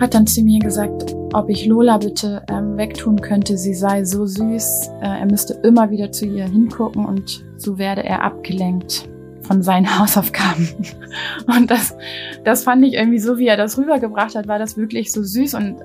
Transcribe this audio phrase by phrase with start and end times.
[0.00, 3.58] hat dann zu mir gesagt, ob ich Lola bitte ähm, wegtun könnte.
[3.58, 4.90] Sie sei so süß.
[5.00, 9.08] Äh, er müsste immer wieder zu ihr hingucken und so werde er abgelenkt
[9.42, 10.68] von seinen Hausaufgaben.
[11.46, 11.96] Und das,
[12.44, 15.54] das fand ich irgendwie so, wie er das rübergebracht hat, war das wirklich so süß
[15.54, 15.76] und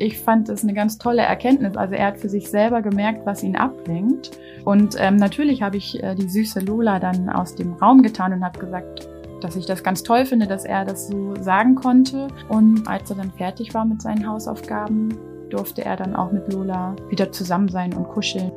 [0.00, 1.76] ich fand das eine ganz tolle Erkenntnis.
[1.76, 4.30] Also er hat für sich selber gemerkt, was ihn ablenkt.
[4.64, 8.42] Und ähm, natürlich habe ich äh, die süße Lola dann aus dem Raum getan und
[8.42, 9.08] habe gesagt,
[9.40, 12.28] dass ich das ganz toll finde, dass er das so sagen konnte.
[12.48, 15.16] Und als er dann fertig war mit seinen Hausaufgaben,
[15.50, 18.52] durfte er dann auch mit Lola wieder zusammen sein und kuscheln.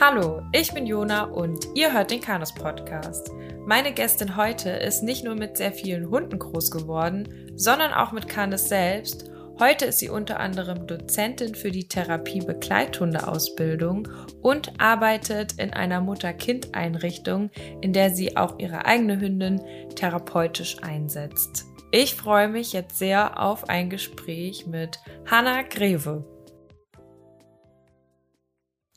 [0.00, 3.30] Hallo, ich bin Jona und ihr hört den Kanus Podcast.
[3.66, 8.28] Meine Gästin heute ist nicht nur mit sehr vielen Hunden groß geworden, sondern auch mit
[8.28, 9.31] Canis selbst.
[9.58, 14.08] Heute ist sie unter anderem Dozentin für die Therapie-Begleithundeausbildung
[14.40, 19.60] und arbeitet in einer Mutter-Kind-Einrichtung, in der sie auch ihre eigene Hündin
[19.94, 21.66] therapeutisch einsetzt.
[21.90, 24.98] Ich freue mich jetzt sehr auf ein Gespräch mit
[25.30, 26.24] Hanna Greve.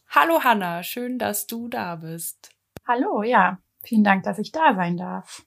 [0.07, 2.51] Hallo Hanna, schön, dass du da bist.
[2.87, 5.45] Hallo, ja, vielen Dank, dass ich da sein darf.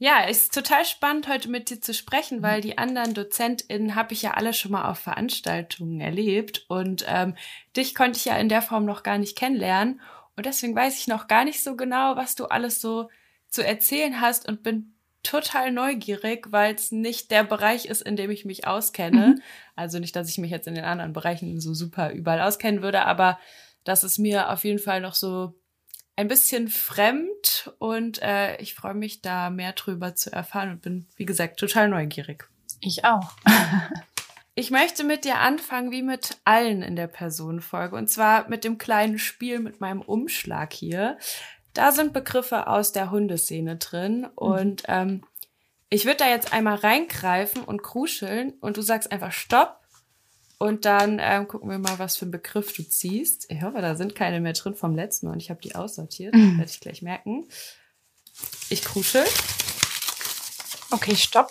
[0.00, 4.12] Ja, es ist total spannend, heute mit dir zu sprechen, weil die anderen DozentInnen habe
[4.12, 7.34] ich ja alle schon mal auf Veranstaltungen erlebt und ähm,
[7.76, 10.00] dich konnte ich ja in der Form noch gar nicht kennenlernen
[10.36, 13.10] und deswegen weiß ich noch gar nicht so genau, was du alles so
[13.48, 18.30] zu erzählen hast und bin total neugierig, weil es nicht der Bereich ist, in dem
[18.30, 19.26] ich mich auskenne.
[19.26, 19.42] Mhm.
[19.74, 23.04] Also nicht, dass ich mich jetzt in den anderen Bereichen so super überall auskennen würde,
[23.04, 23.40] aber
[23.82, 25.54] das ist mir auf jeden Fall noch so
[26.18, 31.06] ein bisschen fremd und äh, ich freue mich da mehr drüber zu erfahren und bin,
[31.14, 32.48] wie gesagt, total neugierig.
[32.80, 33.36] Ich auch.
[34.56, 38.78] ich möchte mit dir anfangen, wie mit allen in der Personenfolge, und zwar mit dem
[38.78, 41.18] kleinen Spiel mit meinem Umschlag hier.
[41.72, 44.28] Da sind Begriffe aus der Hundeszene drin mhm.
[44.34, 45.22] und ähm,
[45.88, 49.77] ich würde da jetzt einmal reingreifen und kruscheln und du sagst einfach Stopp
[50.58, 53.46] und dann ähm, gucken wir mal, was für einen Begriff du ziehst.
[53.50, 56.34] Ich hoffe, da sind keine mehr drin vom letzten Mal und ich habe die aussortiert.
[56.34, 56.58] Mhm.
[56.58, 57.48] Werde ich gleich merken.
[58.68, 59.24] Ich kruschel.
[60.90, 61.50] Okay, stopp.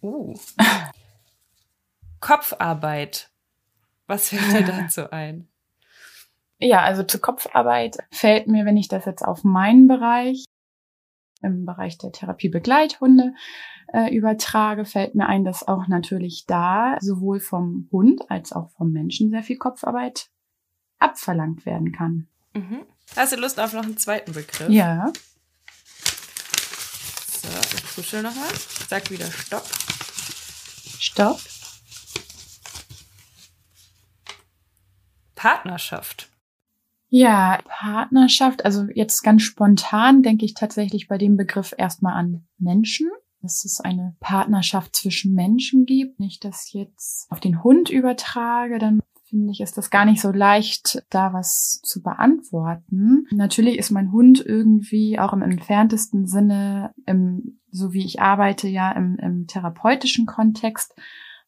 [0.00, 0.34] Uh.
[2.20, 3.30] Kopfarbeit.
[4.06, 5.48] Was fällt dir dazu ein?
[6.58, 10.44] Ja, also zur Kopfarbeit fällt mir, wenn ich das jetzt auf meinen Bereich,
[11.42, 13.34] im Bereich der Therapie Begleithunde
[13.92, 18.90] äh, übertrage, fällt mir ein, dass auch natürlich da sowohl vom Hund als auch vom
[18.92, 20.30] Menschen sehr viel Kopfarbeit
[20.98, 22.28] abverlangt werden kann.
[22.54, 22.86] Mhm.
[23.16, 24.68] Hast du Lust auf noch einen zweiten Begriff?
[24.68, 25.12] Ja.
[27.42, 28.48] So, ich kuschel nochmal.
[28.88, 29.66] Sag wieder Stopp.
[30.98, 31.40] Stopp.
[35.34, 36.31] Partnerschaft.
[37.14, 43.10] Ja, Partnerschaft, also jetzt ganz spontan denke ich tatsächlich bei dem Begriff erstmal an Menschen
[43.42, 46.20] dass es eine Partnerschaft zwischen Menschen gibt.
[46.20, 50.30] Nicht, ich jetzt auf den Hund übertrage, dann finde ich, ist das gar nicht so
[50.30, 53.26] leicht, da was zu beantworten.
[53.30, 58.92] Natürlich ist mein Hund irgendwie auch im entferntesten Sinne, im, so wie ich arbeite, ja
[58.92, 60.94] im, im therapeutischen Kontext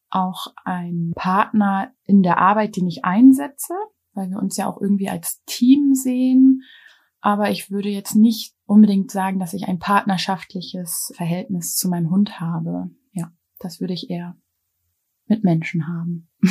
[0.09, 3.73] auch ein Partner in der Arbeit, den ich einsetze,
[4.15, 6.63] weil wir uns ja auch irgendwie als Team sehen.
[7.21, 12.39] Aber ich würde jetzt nicht unbedingt sagen, dass ich ein partnerschaftliches Verhältnis zu meinem Hund
[12.39, 12.89] habe.
[13.11, 14.37] Ja, das würde ich eher
[15.27, 16.29] mit Menschen haben.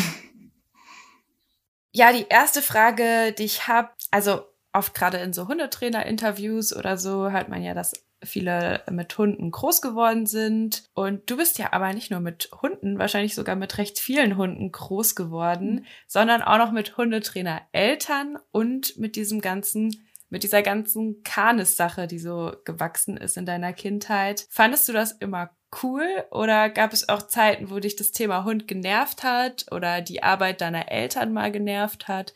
[1.96, 4.40] Ja, die erste Frage, die ich habe, also
[4.72, 7.92] oft gerade in so Hundetrainer-Interviews oder so hört man ja, dass
[8.24, 10.84] viele mit Hunden groß geworden sind.
[10.94, 14.72] Und du bist ja aber nicht nur mit Hunden, wahrscheinlich sogar mit recht vielen Hunden
[14.72, 15.84] groß geworden, mhm.
[16.06, 22.56] sondern auch noch mit Hundetrainer-Eltern und mit diesem ganzen mit dieser ganzen Kanis-Sache, die so
[22.64, 24.46] gewachsen ist in deiner Kindheit.
[24.50, 25.50] Fandest du das immer
[25.82, 30.24] cool oder gab es auch Zeiten, wo dich das Thema Hund genervt hat oder die
[30.24, 32.34] Arbeit deiner Eltern mal genervt hat?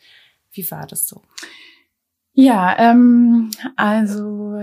[0.51, 1.21] Wie war das so?
[2.33, 4.61] Ja, ähm, also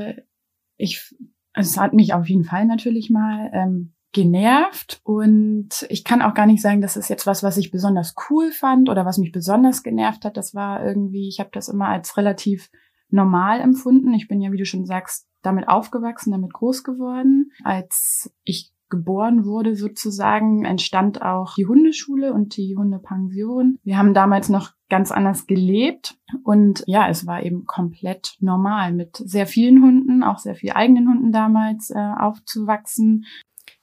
[0.76, 1.14] ich,
[1.55, 6.46] es hat mich auf jeden Fall natürlich mal ähm, genervt und ich kann auch gar
[6.46, 9.82] nicht sagen, das ist jetzt was, was ich besonders cool fand oder was mich besonders
[9.82, 10.37] genervt hat.
[10.37, 12.70] Das war irgendwie, ich habe das immer als relativ
[13.11, 14.14] normal empfunden.
[14.14, 17.52] Ich bin ja, wie du schon sagst, damit aufgewachsen, damit groß geworden.
[17.62, 23.79] Als ich geboren wurde sozusagen, entstand auch die Hundeschule und die Hundepension.
[23.83, 29.17] Wir haben damals noch ganz anders gelebt und ja, es war eben komplett normal mit
[29.17, 33.27] sehr vielen Hunden, auch sehr viel eigenen Hunden damals äh, aufzuwachsen.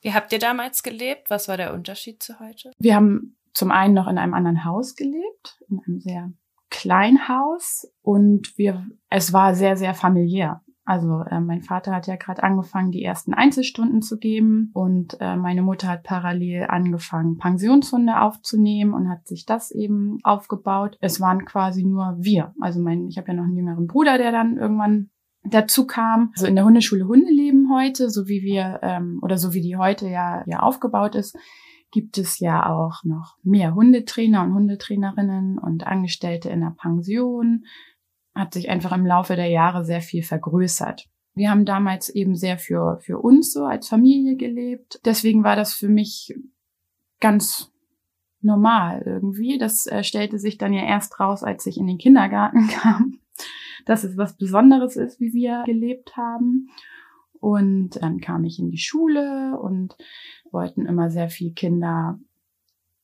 [0.02, 1.30] Wie habt ihr damals gelebt?
[1.30, 2.72] Was war der Unterschied zu heute?
[2.80, 6.32] Wir haben zum einen noch in einem anderen Haus gelebt, in einem sehr
[6.70, 10.62] Kleinhaus und wir, es war sehr, sehr familiär.
[10.86, 15.38] Also äh, mein Vater hat ja gerade angefangen, die ersten Einzelstunden zu geben und äh,
[15.38, 20.98] meine Mutter hat parallel angefangen, Pensionshunde aufzunehmen und hat sich das eben aufgebaut.
[21.00, 22.54] Es waren quasi nur wir.
[22.60, 25.10] Also mein, ich habe ja noch einen jüngeren Bruder, der dann irgendwann
[25.46, 26.32] dazu kam.
[26.34, 30.10] Also in der Hundeschule Hundeleben heute, so wie wir ähm, oder so wie die heute
[30.10, 31.38] ja ja aufgebaut ist,
[31.92, 37.66] gibt es ja auch noch mehr Hundetrainer und Hundetrainerinnen und Angestellte in der Pension.
[38.36, 41.08] Hat sich einfach im Laufe der Jahre sehr viel vergrößert.
[41.36, 45.00] Wir haben damals eben sehr für, für uns so als Familie gelebt.
[45.06, 46.34] Deswegen war das für mich
[47.20, 47.72] ganz
[48.42, 49.58] normal irgendwie.
[49.58, 53.20] Das äh, stellte sich dann ja erst raus, als ich in den Kindergarten kam,
[53.86, 56.70] dass es was Besonderes ist, wie wir gelebt haben.
[57.40, 59.98] Und dann kam ich in die Schule und
[60.52, 62.20] wollten immer sehr viel Kinder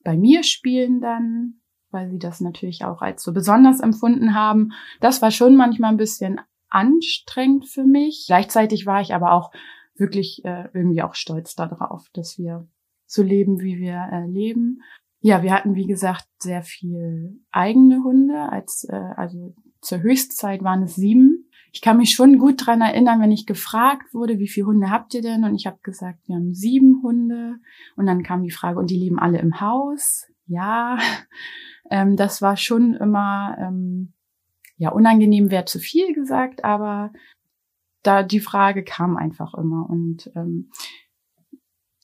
[0.03, 1.58] bei mir spielen dann,
[1.91, 4.71] weil sie das natürlich auch als so besonders empfunden haben.
[5.00, 6.39] Das war schon manchmal ein bisschen
[6.69, 8.25] anstrengend für mich.
[8.27, 9.51] Gleichzeitig war ich aber auch
[9.95, 12.68] wirklich äh, irgendwie auch stolz darauf, dass wir
[13.06, 14.81] so leben, wie wir äh, leben.
[15.21, 18.50] Ja, wir hatten wie gesagt sehr viel eigene Hunde.
[18.50, 23.21] Als äh, also zur Höchstzeit waren es sieben ich kann mich schon gut dran erinnern,
[23.21, 25.44] wenn ich gefragt wurde, wie viele Hunde habt ihr denn?
[25.44, 27.57] Und ich habe gesagt, wir haben sieben Hunde.
[27.95, 30.27] Und dann kam die Frage, und die leben alle im Haus?
[30.47, 30.97] Ja,
[31.89, 34.13] ähm, das war schon immer, ähm,
[34.77, 37.12] ja, unangenehm wäre zu viel gesagt, aber
[38.03, 39.89] da die Frage kam einfach immer.
[39.89, 40.71] Und ähm,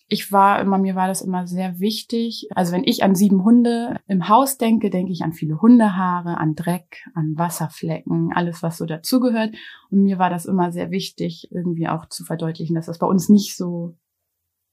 [0.07, 2.47] ich war immer, mir war das immer sehr wichtig.
[2.53, 6.55] Also wenn ich an sieben Hunde im Haus denke, denke ich an viele Hundehaare, an
[6.55, 9.55] Dreck, an Wasserflecken, alles, was so dazugehört.
[9.89, 13.29] Und mir war das immer sehr wichtig, irgendwie auch zu verdeutlichen, dass das bei uns
[13.29, 13.97] nicht so,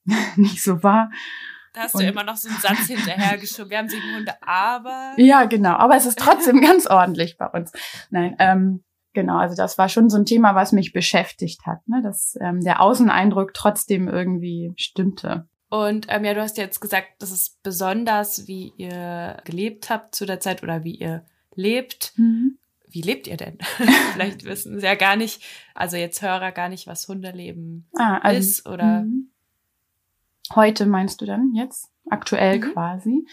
[0.37, 1.11] nicht so war.
[1.73, 3.71] Da hast du immer noch so einen Satz hinterhergeschoben.
[3.71, 5.15] Wir haben sieben Hunde, aber.
[5.17, 5.73] Ja, genau.
[5.75, 7.73] Aber es ist trotzdem ganz ordentlich bei uns.
[8.11, 8.85] Nein, ähm,
[9.15, 12.01] Genau, also das war schon so ein Thema, was mich beschäftigt hat, ne?
[12.03, 15.47] dass ähm, der Außeneindruck trotzdem irgendwie stimmte.
[15.69, 20.25] Und ähm, ja, du hast jetzt gesagt, das ist besonders, wie ihr gelebt habt zu
[20.25, 21.25] der Zeit oder wie ihr
[21.55, 22.13] lebt.
[22.17, 22.59] Mhm.
[22.89, 23.59] Wie lebt ihr denn?
[24.13, 25.43] Vielleicht wissen sie ja gar nicht,
[25.75, 29.03] also jetzt Hörer gar nicht, was Hundeleben ah, also, ist oder.
[29.03, 29.29] Mhm.
[30.55, 31.91] Heute meinst du dann jetzt?
[32.09, 32.73] Aktuell mhm.
[32.73, 33.27] quasi.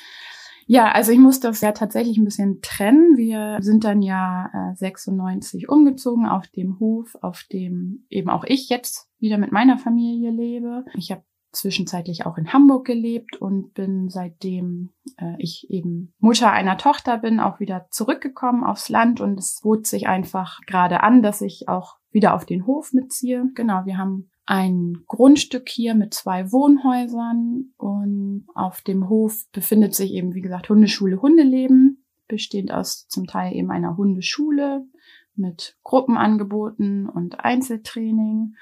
[0.71, 3.17] Ja, also ich muss das ja tatsächlich ein bisschen trennen.
[3.17, 8.69] Wir sind dann ja äh, 96 umgezogen auf dem Hof, auf dem eben auch ich
[8.69, 10.85] jetzt wieder mit meiner Familie lebe.
[10.93, 16.77] Ich habe zwischenzeitlich auch in Hamburg gelebt und bin seitdem äh, ich eben Mutter einer
[16.77, 21.41] Tochter bin, auch wieder zurückgekommen aufs Land und es bot sich einfach gerade an, dass
[21.41, 23.49] ich auch wieder auf den Hof mitziehe.
[23.55, 30.11] Genau, wir haben ein Grundstück hier mit zwei Wohnhäusern und auf dem Hof befindet sich
[30.11, 34.87] eben, wie gesagt, Hundeschule Hundeleben, bestehend aus zum Teil eben einer Hundeschule
[35.35, 38.55] mit Gruppenangeboten und Einzeltraining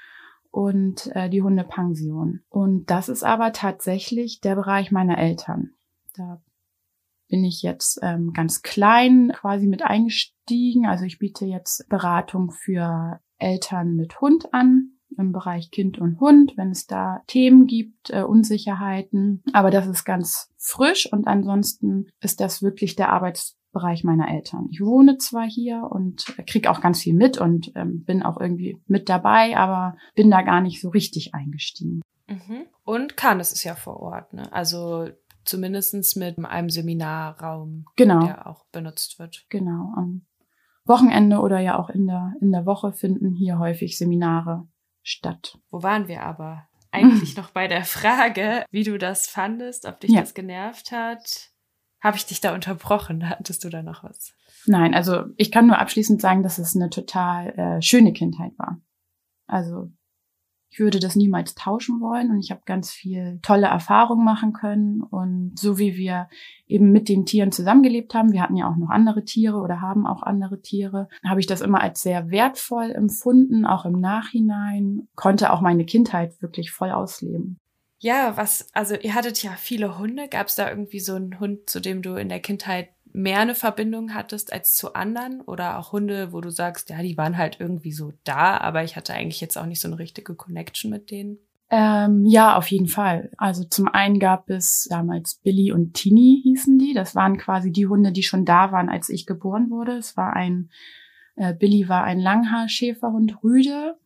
[0.50, 2.42] und äh, die Hundepension.
[2.50, 5.70] Und das ist aber tatsächlich der Bereich meiner Eltern.
[6.14, 6.42] Da
[7.28, 10.84] bin ich jetzt ähm, ganz klein quasi mit eingestiegen.
[10.84, 16.54] Also ich biete jetzt Beratung für Eltern mit Hund an im Bereich Kind und Hund,
[16.56, 19.42] wenn es da Themen gibt, äh, Unsicherheiten.
[19.52, 24.68] Aber das ist ganz frisch und ansonsten ist das wirklich der Arbeitsbereich meiner Eltern.
[24.70, 28.80] Ich wohne zwar hier und kriege auch ganz viel mit und ähm, bin auch irgendwie
[28.86, 32.02] mit dabei, aber bin da gar nicht so richtig eingestiegen.
[32.28, 32.66] Mhm.
[32.84, 34.52] Und Cannes ist ja vor Ort, ne?
[34.52, 35.08] Also
[35.44, 38.20] zumindestens mit einem Seminarraum, genau.
[38.20, 39.46] der auch benutzt wird.
[39.48, 39.92] Genau.
[39.96, 40.26] Am
[40.84, 44.68] Wochenende oder ja auch in der, in der Woche finden hier häufig Seminare
[45.08, 45.58] statt.
[45.70, 46.68] Wo waren wir aber?
[46.90, 50.20] Eigentlich noch bei der Frage, wie du das fandest, ob dich ja.
[50.20, 51.50] das genervt hat.
[52.00, 53.28] Habe ich dich da unterbrochen?
[53.28, 54.34] Hattest du da noch was?
[54.66, 58.80] Nein, also ich kann nur abschließend sagen, dass es eine total äh, schöne Kindheit war.
[59.46, 59.90] Also
[60.70, 65.02] ich würde das niemals tauschen wollen und ich habe ganz viel tolle Erfahrungen machen können.
[65.02, 66.28] Und so wie wir
[66.66, 70.06] eben mit den Tieren zusammengelebt haben, wir hatten ja auch noch andere Tiere oder haben
[70.06, 75.52] auch andere Tiere, habe ich das immer als sehr wertvoll empfunden, auch im Nachhinein, konnte
[75.52, 77.58] auch meine Kindheit wirklich voll ausleben.
[78.00, 80.28] Ja, was, also ihr hattet ja viele Hunde.
[80.28, 83.56] Gab es da irgendwie so einen Hund, zu dem du in der Kindheit mehr eine
[83.56, 87.58] Verbindung hattest als zu anderen oder auch Hunde, wo du sagst, ja, die waren halt
[87.58, 91.10] irgendwie so da, aber ich hatte eigentlich jetzt auch nicht so eine richtige Connection mit
[91.10, 91.38] denen?
[91.70, 93.30] Ähm, ja, auf jeden Fall.
[93.36, 96.94] Also zum einen gab es damals Billy und Tini hießen die.
[96.94, 99.96] Das waren quasi die Hunde, die schon da waren, als ich geboren wurde.
[99.96, 100.70] Es war ein,
[101.34, 103.98] äh, Billy war ein Langhaar-Schäferhund Rüde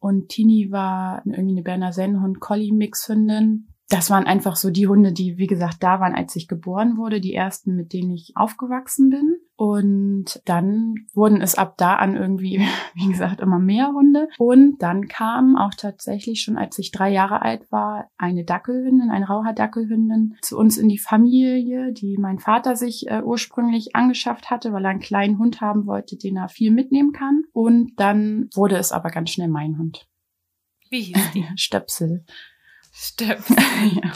[0.00, 5.12] und Tini war irgendwie eine Berner Sennhund Collie Mixhündin das waren einfach so die Hunde,
[5.12, 9.08] die, wie gesagt, da waren, als ich geboren wurde, die ersten, mit denen ich aufgewachsen
[9.08, 9.36] bin.
[9.56, 12.60] Und dann wurden es ab da an irgendwie,
[12.94, 14.28] wie gesagt, immer mehr Hunde.
[14.36, 19.26] Und dann kam auch tatsächlich schon, als ich drei Jahre alt war, eine Dackelhündin, eine
[19.26, 24.84] Rauhaar-Dackelhündin zu uns in die Familie, die mein Vater sich äh, ursprünglich angeschafft hatte, weil
[24.84, 27.44] er einen kleinen Hund haben wollte, den er viel mitnehmen kann.
[27.54, 30.06] Und dann wurde es aber ganz schnell mein Hund.
[30.90, 31.46] Wie hieß die?
[31.56, 32.24] Stöpsel.
[32.92, 33.56] Stöpsel.
[34.02, 34.12] ja.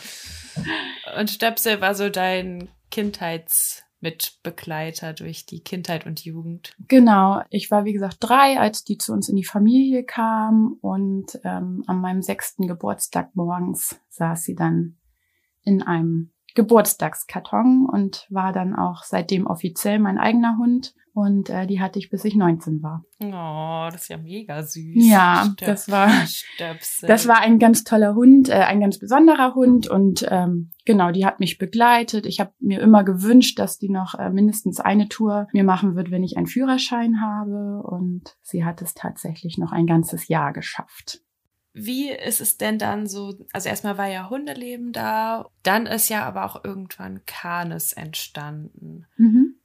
[1.18, 6.74] Und Stöpsel war so dein Kindheitsmitbegleiter durch die Kindheit und Jugend.
[6.88, 7.42] Genau.
[7.50, 10.78] Ich war, wie gesagt, drei, als die zu uns in die Familie kam.
[10.80, 14.96] Und ähm, an meinem sechsten Geburtstag morgens saß sie dann
[15.64, 20.94] in einem Geburtstagskarton und war dann auch seitdem offiziell mein eigener Hund.
[21.14, 23.04] Und äh, die hatte ich, bis ich 19 war.
[23.20, 24.94] Oh, das ist ja mega süß.
[24.96, 27.06] Ja, Stöp das war Stöpsel.
[27.06, 31.26] das war ein ganz toller Hund, äh, ein ganz besonderer Hund und ähm, genau, die
[31.26, 32.24] hat mich begleitet.
[32.24, 36.10] Ich habe mir immer gewünscht, dass die noch äh, mindestens eine Tour mir machen wird,
[36.10, 37.82] wenn ich einen Führerschein habe.
[37.82, 41.20] Und sie hat es tatsächlich noch ein ganzes Jahr geschafft.
[41.74, 43.34] Wie ist es denn dann so?
[43.52, 49.06] Also erstmal war ja Hundeleben da, dann ist ja aber auch irgendwann Kanes entstanden.
[49.16, 49.56] Mhm.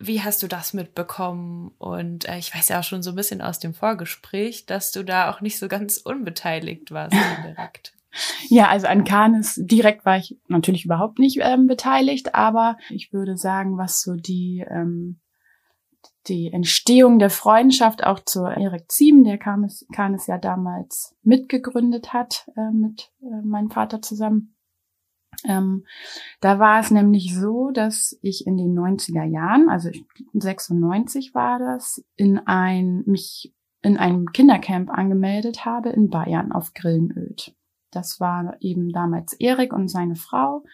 [0.00, 1.72] Wie hast du das mitbekommen?
[1.78, 5.04] Und äh, ich weiß ja auch schon so ein bisschen aus dem Vorgespräch, dass du
[5.04, 7.94] da auch nicht so ganz unbeteiligt warst direkt.
[8.48, 13.36] Ja, also an Canis direkt war ich natürlich überhaupt nicht ähm, beteiligt, aber ich würde
[13.36, 15.20] sagen, was so die ähm,
[16.26, 22.48] die Entstehung der Freundschaft auch zu Erik Ziem, der Canis, Canis ja damals mitgegründet hat
[22.56, 24.54] äh, mit äh, meinem Vater zusammen,
[25.44, 25.84] ähm,
[26.40, 29.90] da war es nämlich so, dass ich in den 90er Jahren, also
[30.32, 37.54] 96 war das, in ein, mich in einem Kindercamp angemeldet habe in Bayern auf Grillenöd.
[37.90, 40.64] Das war eben damals Erik und seine Frau,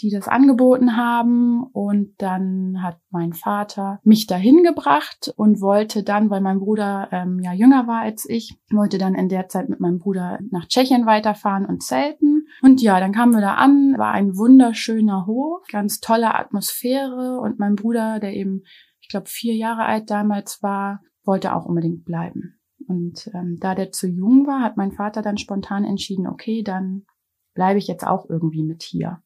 [0.00, 1.64] die das angeboten haben.
[1.64, 7.40] Und dann hat mein Vater mich dahin gebracht und wollte dann, weil mein Bruder ähm,
[7.40, 11.06] ja jünger war als ich, wollte dann in der Zeit mit meinem Bruder nach Tschechien
[11.06, 12.46] weiterfahren und zelten.
[12.62, 17.58] Und ja, dann kamen wir da an, war ein wunderschöner Hof, ganz tolle Atmosphäre und
[17.58, 18.62] mein Bruder, der eben,
[19.00, 22.60] ich glaube, vier Jahre alt damals war, wollte auch unbedingt bleiben.
[22.86, 27.06] Und ähm, da der zu jung war, hat mein Vater dann spontan entschieden, okay, dann
[27.54, 29.22] bleibe ich jetzt auch irgendwie mit hier.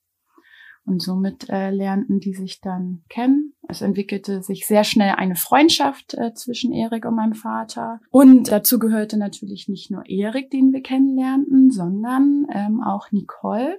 [0.89, 3.53] Und somit äh, lernten die sich dann kennen.
[3.69, 8.01] Es entwickelte sich sehr schnell eine Freundschaft äh, zwischen Erik und meinem Vater.
[8.11, 13.79] Und dazu gehörte natürlich nicht nur Erik, den wir kennenlernten, sondern ähm, auch Nicole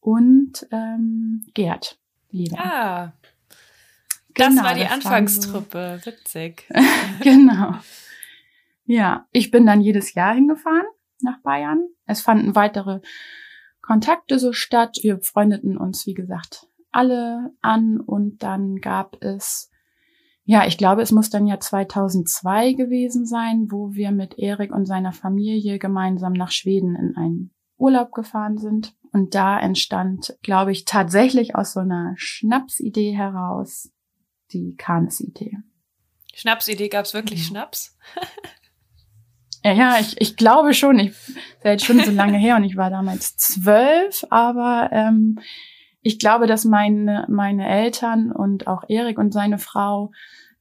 [0.00, 2.00] und ähm, Gerd.
[2.30, 2.58] Lieder.
[2.58, 3.12] Ah,
[4.34, 6.00] das genau, war die Anfangstruppe.
[6.02, 6.10] So.
[6.10, 6.68] Witzig.
[7.22, 7.74] genau.
[8.84, 10.86] Ja, ich bin dann jedes Jahr hingefahren
[11.20, 11.86] nach Bayern.
[12.06, 13.00] Es fanden weitere
[13.86, 14.98] Kontakte so statt.
[15.02, 19.70] Wir freundeten uns, wie gesagt, alle an und dann gab es,
[20.44, 24.86] ja, ich glaube, es muss dann ja 2002 gewesen sein, wo wir mit Erik und
[24.86, 28.94] seiner Familie gemeinsam nach Schweden in einen Urlaub gefahren sind.
[29.12, 33.90] Und da entstand, glaube ich, tatsächlich aus so einer Schnapsidee heraus
[34.52, 35.58] die Kanes-Idee.
[36.34, 37.44] Schnapsidee, gab es wirklich mhm.
[37.44, 37.96] Schnaps?
[39.64, 40.98] Ja, ja, ich, ich glaube schon.
[40.98, 41.12] Ich
[41.62, 45.38] war jetzt schon so lange her und ich war damals zwölf, aber ähm,
[46.02, 50.12] ich glaube, dass meine, meine Eltern und auch Erik und seine Frau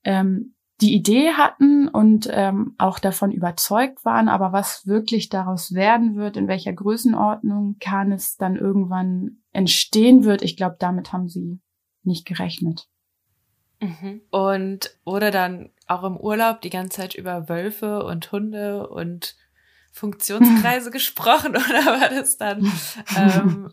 [0.05, 6.15] ähm, die Idee hatten und ähm, auch davon überzeugt waren, aber was wirklich daraus werden
[6.15, 11.59] wird, in welcher Größenordnung kann es dann irgendwann entstehen wird, ich glaube, damit haben sie
[12.03, 12.87] nicht gerechnet.
[13.83, 14.21] Mhm.
[14.31, 19.35] Und wurde dann auch im Urlaub die ganze Zeit über Wölfe und Hunde und
[19.91, 22.71] Funktionskreise gesprochen oder war das dann,
[23.17, 23.71] ähm,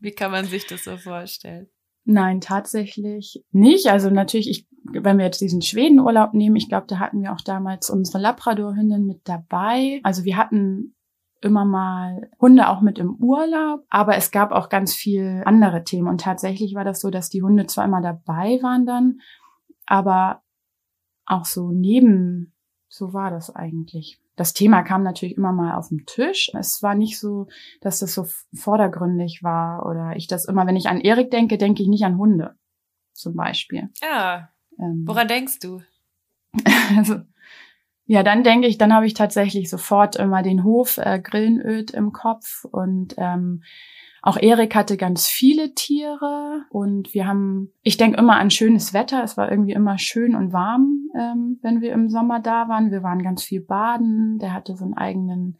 [0.00, 1.68] wie kann man sich das so vorstellen?
[2.04, 3.88] Nein, tatsächlich nicht.
[3.88, 7.42] Also natürlich, ich, wenn wir jetzt diesen Schwedenurlaub nehmen, ich glaube, da hatten wir auch
[7.42, 10.00] damals unsere Labrador-Hündin mit dabei.
[10.04, 10.94] Also wir hatten
[11.40, 16.08] immer mal Hunde auch mit im Urlaub, aber es gab auch ganz viel andere Themen.
[16.08, 19.20] Und tatsächlich war das so, dass die Hunde zwar immer dabei waren dann,
[19.88, 20.42] aber
[21.24, 22.52] auch so neben,
[22.88, 24.20] so war das eigentlich.
[24.36, 26.50] Das Thema kam natürlich immer mal auf den Tisch.
[26.56, 27.48] Es war nicht so,
[27.80, 31.82] dass das so vordergründig war oder ich das immer, wenn ich an Erik denke, denke
[31.82, 32.54] ich nicht an Hunde.
[33.14, 33.88] Zum Beispiel.
[34.00, 34.50] Ja.
[34.78, 35.82] Ähm, Woran denkst du?
[36.96, 37.20] also,
[38.04, 42.12] ja, dann denke ich, dann habe ich tatsächlich sofort immer den Hof äh, Grillenöd im
[42.12, 43.64] Kopf und ähm,
[44.22, 49.22] auch Erik hatte ganz viele Tiere und wir haben, ich denke immer an schönes Wetter.
[49.22, 52.90] Es war irgendwie immer schön und warm, ähm, wenn wir im Sommer da waren.
[52.90, 54.38] Wir waren ganz viel baden.
[54.38, 55.58] Der hatte so einen eigenen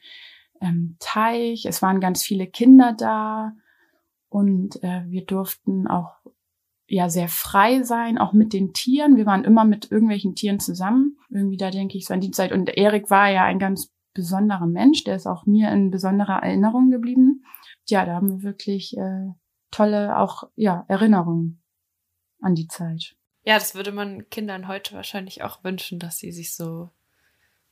[0.61, 1.67] ähm, Teich.
[1.67, 3.53] Es waren ganz viele Kinder da
[4.29, 6.17] und äh, wir durften auch
[6.88, 9.17] ja sehr frei sein, auch mit den Tieren.
[9.17, 11.19] Wir waren immer mit irgendwelchen Tieren zusammen.
[11.31, 12.50] Irgendwie da denke ich so an die Zeit.
[12.50, 16.91] Und Erik war ja ein ganz besonderer Mensch, der ist auch mir in besonderer Erinnerung
[16.91, 17.45] geblieben.
[17.88, 19.33] Ja, da haben wir wirklich äh,
[19.71, 21.62] tolle auch ja Erinnerungen
[22.40, 23.16] an die Zeit.
[23.45, 26.90] Ja, das würde man Kindern heute wahrscheinlich auch wünschen, dass sie sich so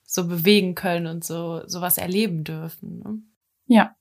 [0.02, 2.99] so bewegen können und so sowas erleben dürfen.
[3.00, 3.18] Ne?
[3.66, 3.96] Ja,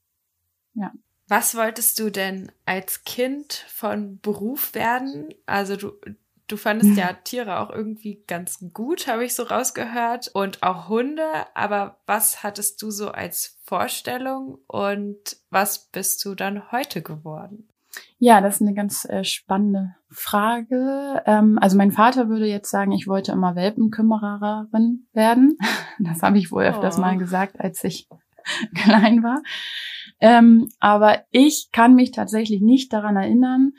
[0.73, 0.93] ja.
[1.27, 5.33] Was wolltest du denn als Kind von Beruf werden?
[5.47, 5.93] Also du,
[6.47, 11.27] du fandest ja Tiere auch irgendwie ganz gut, habe ich so rausgehört, und auch Hunde.
[11.53, 17.69] Aber was hattest du so als Vorstellung und was bist du dann heute geworden?
[18.17, 21.23] Ja, das ist eine ganz äh, spannende Frage.
[21.25, 25.57] Ähm, also mein Vater würde jetzt sagen, ich wollte immer Welpenkümmererin werden.
[25.97, 27.01] Das habe ich wohl öfters oh.
[27.01, 28.09] mal gesagt, als ich
[28.75, 29.41] klein war.
[30.19, 33.71] Ähm, aber ich kann mich tatsächlich nicht daran erinnern,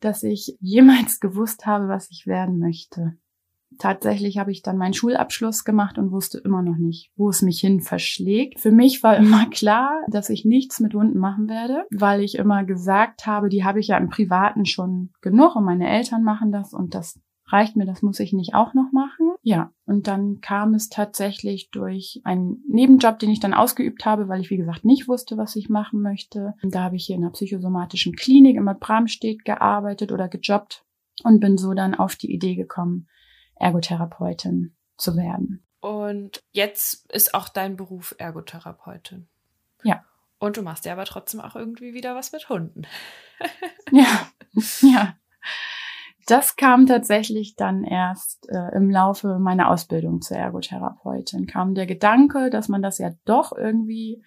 [0.00, 3.14] dass ich jemals gewusst habe, was ich werden möchte.
[3.78, 7.60] Tatsächlich habe ich dann meinen Schulabschluss gemacht und wusste immer noch nicht, wo es mich
[7.60, 8.58] hin verschlägt.
[8.58, 12.64] Für mich war immer klar, dass ich nichts mit Hunden machen werde, weil ich immer
[12.64, 16.74] gesagt habe, die habe ich ja im Privaten schon genug und meine Eltern machen das
[16.74, 17.20] und das
[17.52, 19.32] reicht mir, das muss ich nicht auch noch machen.
[19.42, 24.40] Ja, und dann kam es tatsächlich durch einen Nebenjob, den ich dann ausgeübt habe, weil
[24.40, 26.54] ich, wie gesagt, nicht wusste, was ich machen möchte.
[26.62, 30.84] Und da habe ich hier in einer psychosomatischen Klinik in Bad Bramstedt gearbeitet oder gejobbt
[31.24, 33.08] und bin so dann auf die Idee gekommen,
[33.56, 35.64] Ergotherapeutin zu werden.
[35.80, 39.28] Und jetzt ist auch dein Beruf Ergotherapeutin.
[39.82, 40.04] Ja.
[40.38, 42.82] Und du machst ja aber trotzdem auch irgendwie wieder was mit Hunden.
[43.90, 44.28] ja,
[44.80, 45.16] ja.
[46.30, 51.48] Das kam tatsächlich dann erst äh, im Laufe meiner Ausbildung zur Ergotherapeutin.
[51.48, 54.22] Kam der Gedanke, dass man das ja doch irgendwie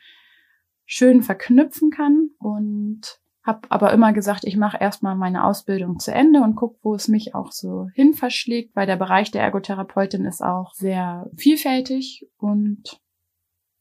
[0.85, 6.41] schön verknüpfen kann und habe aber immer gesagt, ich mache erstmal meine Ausbildung zu Ende
[6.41, 10.43] und guck, wo es mich auch so hin verschlägt, weil der Bereich der Ergotherapeutin ist
[10.43, 12.99] auch sehr vielfältig und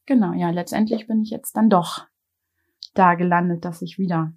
[0.07, 2.07] genau, ja, letztendlich bin ich jetzt dann doch
[2.95, 4.33] da gelandet, dass ich wieder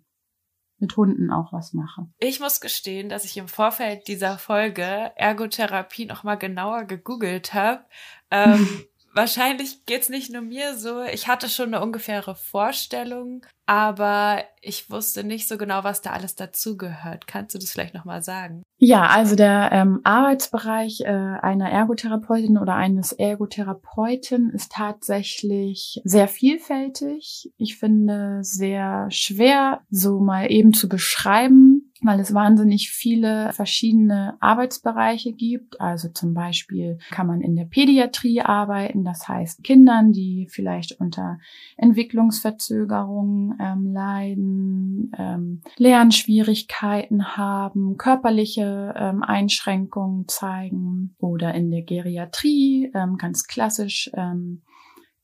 [0.80, 2.08] mit Hunden auch was mache.
[2.20, 7.86] Ich muss gestehen, dass ich im Vorfeld dieser Folge Ergotherapie nochmal genauer gegoogelt habe.
[8.32, 8.68] Ähm,
[9.14, 11.04] wahrscheinlich geht's nicht nur mir so.
[11.04, 16.36] Ich hatte schon eine ungefähre Vorstellung, aber ich wusste nicht so genau, was da alles
[16.36, 17.28] dazugehört.
[17.28, 18.64] Kannst du das vielleicht nochmal sagen?
[18.78, 27.52] Ja, also der ähm, Arbeitsbereich äh, einer Ergotherapeutin oder eines Ergotherapeuten ist tatsächlich sehr vielfältig.
[27.58, 31.75] Ich finde sehr schwer, so mal eben zu beschreiben,
[32.06, 35.82] weil es wahnsinnig viele verschiedene Arbeitsbereiche gibt.
[35.82, 41.40] Also zum Beispiel kann man in der Pädiatrie arbeiten, das heißt Kindern, die vielleicht unter
[41.78, 53.18] Entwicklungsverzögerungen ähm, leiden, ähm, Lernschwierigkeiten haben, körperliche ähm, Einschränkungen zeigen oder in der Geriatrie, ähm,
[53.18, 54.62] ganz klassisch ähm,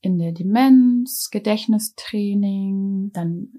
[0.01, 3.49] in der Demenz, Gedächtnistraining, dann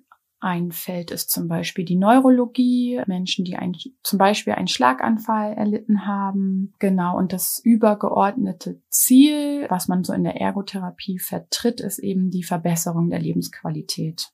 [0.42, 6.05] ein Feld ist zum Beispiel die Neurologie, Menschen, die ein, zum Beispiel einen Schlaganfall erlitten
[6.05, 6.74] haben.
[6.81, 12.42] Genau, und das übergeordnete Ziel, was man so in der Ergotherapie vertritt, ist eben die
[12.42, 14.33] Verbesserung der Lebensqualität.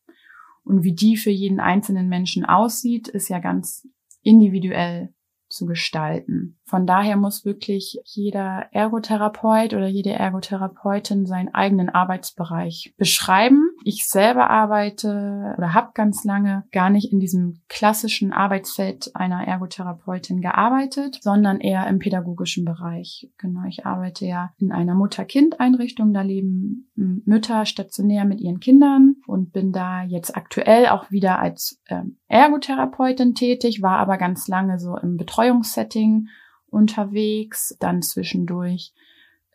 [0.64, 3.86] Und wie die für jeden einzelnen Menschen aussieht, ist ja ganz
[4.22, 5.12] individuell
[5.50, 6.58] zu gestalten.
[6.64, 13.67] Von daher muss wirklich jeder Ergotherapeut oder jede Ergotherapeutin seinen eigenen Arbeitsbereich beschreiben.
[13.84, 20.40] Ich selber arbeite oder habe ganz lange gar nicht in diesem klassischen Arbeitsfeld einer Ergotherapeutin
[20.40, 23.30] gearbeitet, sondern eher im pädagogischen Bereich.
[23.38, 26.12] Genau, ich arbeite ja in einer Mutter-Kind-Einrichtung.
[26.12, 31.80] Da leben Mütter stationär mit ihren Kindern und bin da jetzt aktuell auch wieder als
[31.88, 36.28] ähm, Ergotherapeutin tätig, war aber ganz lange so im Betreuungssetting
[36.70, 38.92] unterwegs, dann zwischendurch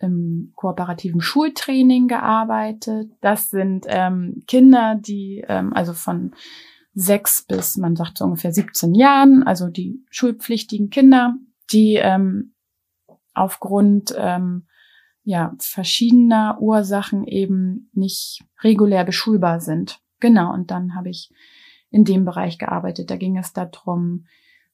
[0.03, 3.11] im kooperativen Schultraining gearbeitet.
[3.21, 6.35] Das sind ähm, Kinder, die ähm, also von
[6.93, 11.35] sechs bis, man sagt so ungefähr 17 Jahren, also die schulpflichtigen Kinder,
[11.71, 12.53] die ähm,
[13.33, 14.67] aufgrund ähm,
[15.23, 19.99] ja, verschiedener Ursachen eben nicht regulär beschulbar sind.
[20.19, 21.31] Genau, und dann habe ich
[21.89, 23.09] in dem Bereich gearbeitet.
[23.09, 24.25] Da ging es darum,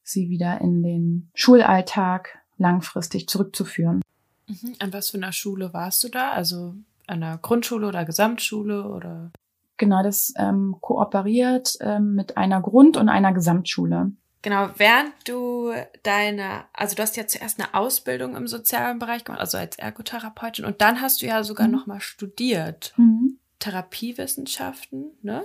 [0.02, 4.02] sie wieder in den Schulalltag langfristig zurückzuführen.
[4.50, 4.76] Mhm.
[4.80, 6.32] An was für einer Schule warst du da?
[6.32, 6.76] Also
[7.08, 9.32] an der Grundschule oder Gesamtschule oder?
[9.78, 14.12] Genau, das ähm, kooperiert ähm, mit einer Grund- und einer Gesamtschule.
[14.42, 19.42] Genau, während du deine, also du hast ja zuerst eine Ausbildung im sozialen Bereich gemacht,
[19.42, 21.74] also als Ergotherapeutin, und dann hast du ja sogar mhm.
[21.74, 22.94] nochmal studiert.
[22.98, 23.38] Mhm.
[23.60, 25.44] Therapiewissenschaften, ne?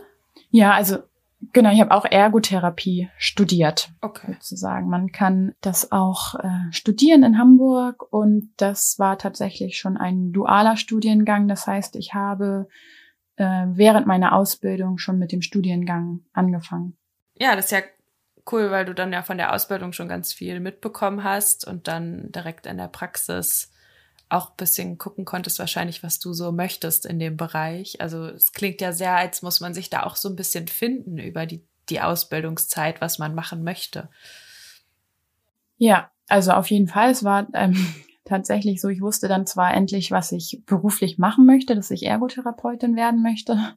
[0.50, 0.98] Ja, also
[1.52, 3.90] Genau, ich habe auch Ergotherapie studiert.
[4.00, 4.32] Okay.
[4.34, 4.88] Sozusagen.
[4.88, 10.76] Man kann das auch äh, studieren in Hamburg und das war tatsächlich schon ein dualer
[10.76, 11.48] Studiengang.
[11.48, 12.68] Das heißt, ich habe
[13.36, 16.96] äh, während meiner Ausbildung schon mit dem Studiengang angefangen.
[17.36, 17.82] Ja, das ist ja
[18.50, 22.30] cool, weil du dann ja von der Ausbildung schon ganz viel mitbekommen hast und dann
[22.30, 23.70] direkt in der Praxis
[24.34, 28.00] auch ein bisschen gucken konntest, wahrscheinlich, was du so möchtest in dem Bereich.
[28.00, 31.18] Also es klingt ja sehr, als muss man sich da auch so ein bisschen finden
[31.18, 34.08] über die, die Ausbildungszeit, was man machen möchte.
[35.76, 37.10] Ja, also auf jeden Fall.
[37.10, 37.76] Es war ähm,
[38.24, 42.96] tatsächlich so, ich wusste dann zwar endlich, was ich beruflich machen möchte, dass ich Ergotherapeutin
[42.96, 43.74] werden möchte.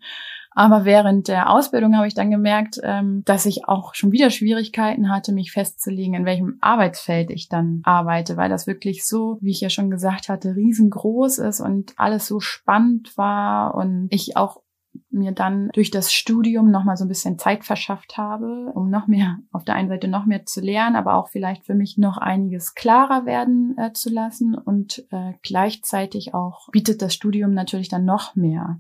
[0.58, 5.08] Aber während der Ausbildung habe ich dann gemerkt, ähm, dass ich auch schon wieder Schwierigkeiten
[5.08, 9.62] hatte, mich festzulegen, in welchem Arbeitsfeld ich dann arbeite, weil das wirklich so, wie ich
[9.62, 14.63] ja schon gesagt hatte, riesengroß ist und alles so spannend war und ich auch
[15.12, 19.38] mir dann durch das Studium nochmal so ein bisschen Zeit verschafft habe, um noch mehr,
[19.52, 22.74] auf der einen Seite noch mehr zu lernen, aber auch vielleicht für mich noch einiges
[22.74, 24.56] klarer werden äh, zu lassen.
[24.56, 28.80] Und äh, gleichzeitig auch bietet das Studium natürlich dann noch mehr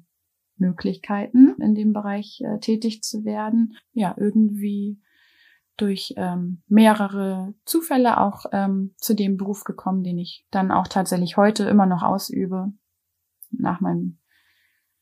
[0.59, 3.77] Möglichkeiten, in dem Bereich äh, tätig zu werden.
[3.93, 4.99] Ja, irgendwie
[5.77, 11.37] durch ähm, mehrere Zufälle auch ähm, zu dem Beruf gekommen, den ich dann auch tatsächlich
[11.37, 12.73] heute immer noch ausübe,
[13.51, 14.19] nach meinem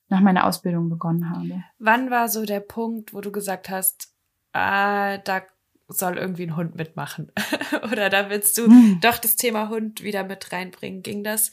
[0.07, 1.63] nach meiner Ausbildung begonnen habe.
[1.79, 4.13] Wann war so der Punkt, wo du gesagt hast,
[4.53, 5.41] ah, da
[5.87, 7.31] soll irgendwie ein Hund mitmachen?
[7.91, 8.99] Oder da willst du hm.
[9.01, 11.01] doch das Thema Hund wieder mit reinbringen?
[11.01, 11.51] Ging das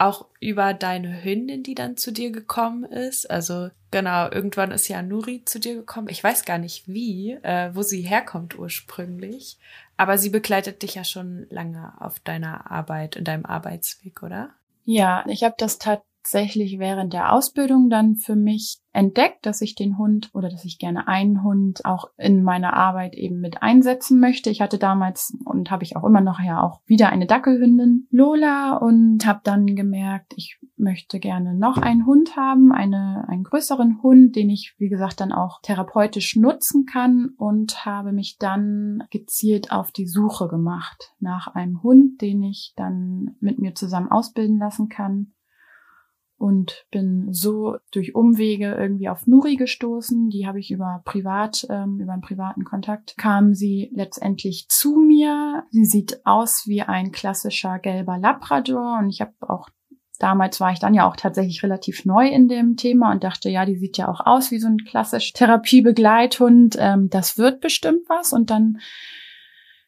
[0.00, 3.30] auch über deine Hündin, die dann zu dir gekommen ist?
[3.30, 6.08] Also genau, irgendwann ist ja Nuri zu dir gekommen.
[6.08, 9.58] Ich weiß gar nicht wie, äh, wo sie herkommt ursprünglich.
[9.96, 14.50] Aber sie begleitet dich ja schon lange auf deiner Arbeit, in deinem Arbeitsweg, oder?
[14.84, 19.74] Ja, ich habe das tatsächlich tatsächlich während der Ausbildung dann für mich entdeckt, dass ich
[19.74, 24.18] den Hund oder dass ich gerne einen Hund auch in meiner Arbeit eben mit einsetzen
[24.20, 24.50] möchte.
[24.50, 28.76] Ich hatte damals und habe ich auch immer noch ja auch wieder eine Dackelhündin Lola
[28.76, 34.34] und habe dann gemerkt, ich möchte gerne noch einen Hund haben, eine einen größeren Hund,
[34.34, 39.92] den ich wie gesagt dann auch therapeutisch nutzen kann und habe mich dann gezielt auf
[39.92, 45.32] die Suche gemacht nach einem Hund, den ich dann mit mir zusammen ausbilden lassen kann
[46.40, 50.30] und bin so durch Umwege irgendwie auf Nuri gestoßen.
[50.30, 55.64] Die habe ich über privat, ähm, über einen privaten Kontakt, kam sie letztendlich zu mir.
[55.70, 59.68] Sie sieht aus wie ein klassischer gelber Labrador und ich habe auch
[60.18, 63.64] Damals war ich dann ja auch tatsächlich relativ neu in dem Thema und dachte, ja,
[63.64, 66.76] die sieht ja auch aus wie so ein klassisch Therapiebegleithund.
[66.78, 68.34] Ähm, das wird bestimmt was.
[68.34, 68.80] Und dann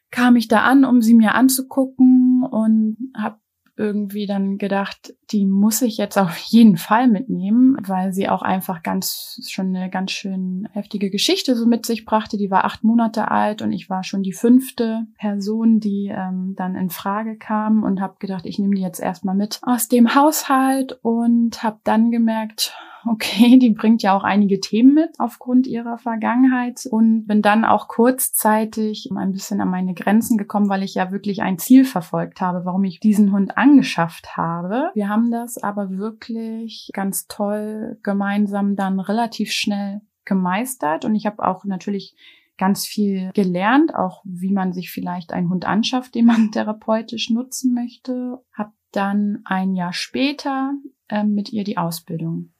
[0.09, 3.37] kam ich da an, um sie mir anzugucken und habe
[3.77, 8.83] irgendwie dann gedacht, die muss ich jetzt auf jeden Fall mitnehmen, weil sie auch einfach
[8.83, 12.37] ganz schon eine ganz schön heftige Geschichte so mit sich brachte.
[12.37, 16.75] Die war acht Monate alt und ich war schon die fünfte Person, die ähm, dann
[16.75, 20.99] in Frage kam und habe gedacht, ich nehme die jetzt erstmal mit aus dem Haushalt
[21.01, 26.85] und habe dann gemerkt, okay, die bringt ja auch einige Themen mit aufgrund ihrer Vergangenheit
[26.89, 31.41] und bin dann auch kurzzeitig ein bisschen an meine Grenzen gekommen, weil ich ja wirklich
[31.41, 34.91] ein Ziel verfolgt habe, warum ich diesen Hund angeschafft habe.
[34.93, 41.45] Wir haben das aber wirklich ganz toll gemeinsam dann relativ schnell gemeistert und ich habe
[41.45, 42.15] auch natürlich
[42.57, 47.73] ganz viel gelernt, auch wie man sich vielleicht einen Hund anschafft, den man therapeutisch nutzen
[47.73, 48.39] möchte.
[48.53, 50.73] Hab dann ein Jahr später
[51.09, 52.53] äh, mit ihr die Ausbildung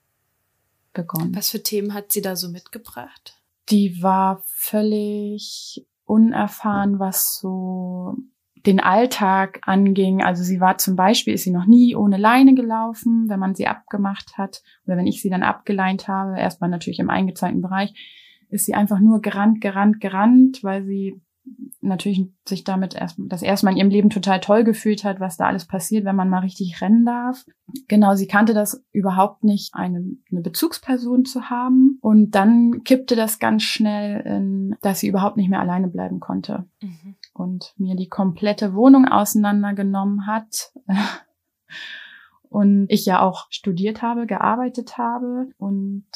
[0.92, 1.34] begonnen.
[1.34, 3.40] Was für Themen hat sie da so mitgebracht?
[3.70, 8.16] Die war völlig unerfahren, was so
[8.66, 10.22] den Alltag anging.
[10.22, 13.66] Also sie war zum Beispiel, ist sie noch nie ohne Leine gelaufen, wenn man sie
[13.66, 17.94] abgemacht hat oder wenn ich sie dann abgeleint habe, erstmal natürlich im eingezeigten Bereich,
[18.48, 21.20] ist sie einfach nur gerannt, gerannt, gerannt, weil sie
[21.80, 25.36] natürlich sich damit erst, das erste Mal in ihrem Leben total toll gefühlt hat, was
[25.36, 27.44] da alles passiert, wenn man mal richtig rennen darf.
[27.88, 31.98] Genau, sie kannte das überhaupt nicht, eine, eine Bezugsperson zu haben.
[32.00, 36.64] Und dann kippte das ganz schnell in, dass sie überhaupt nicht mehr alleine bleiben konnte.
[36.80, 37.16] Mhm.
[37.34, 40.72] Und mir die komplette Wohnung auseinandergenommen hat.
[42.48, 46.06] und ich ja auch studiert habe, gearbeitet habe und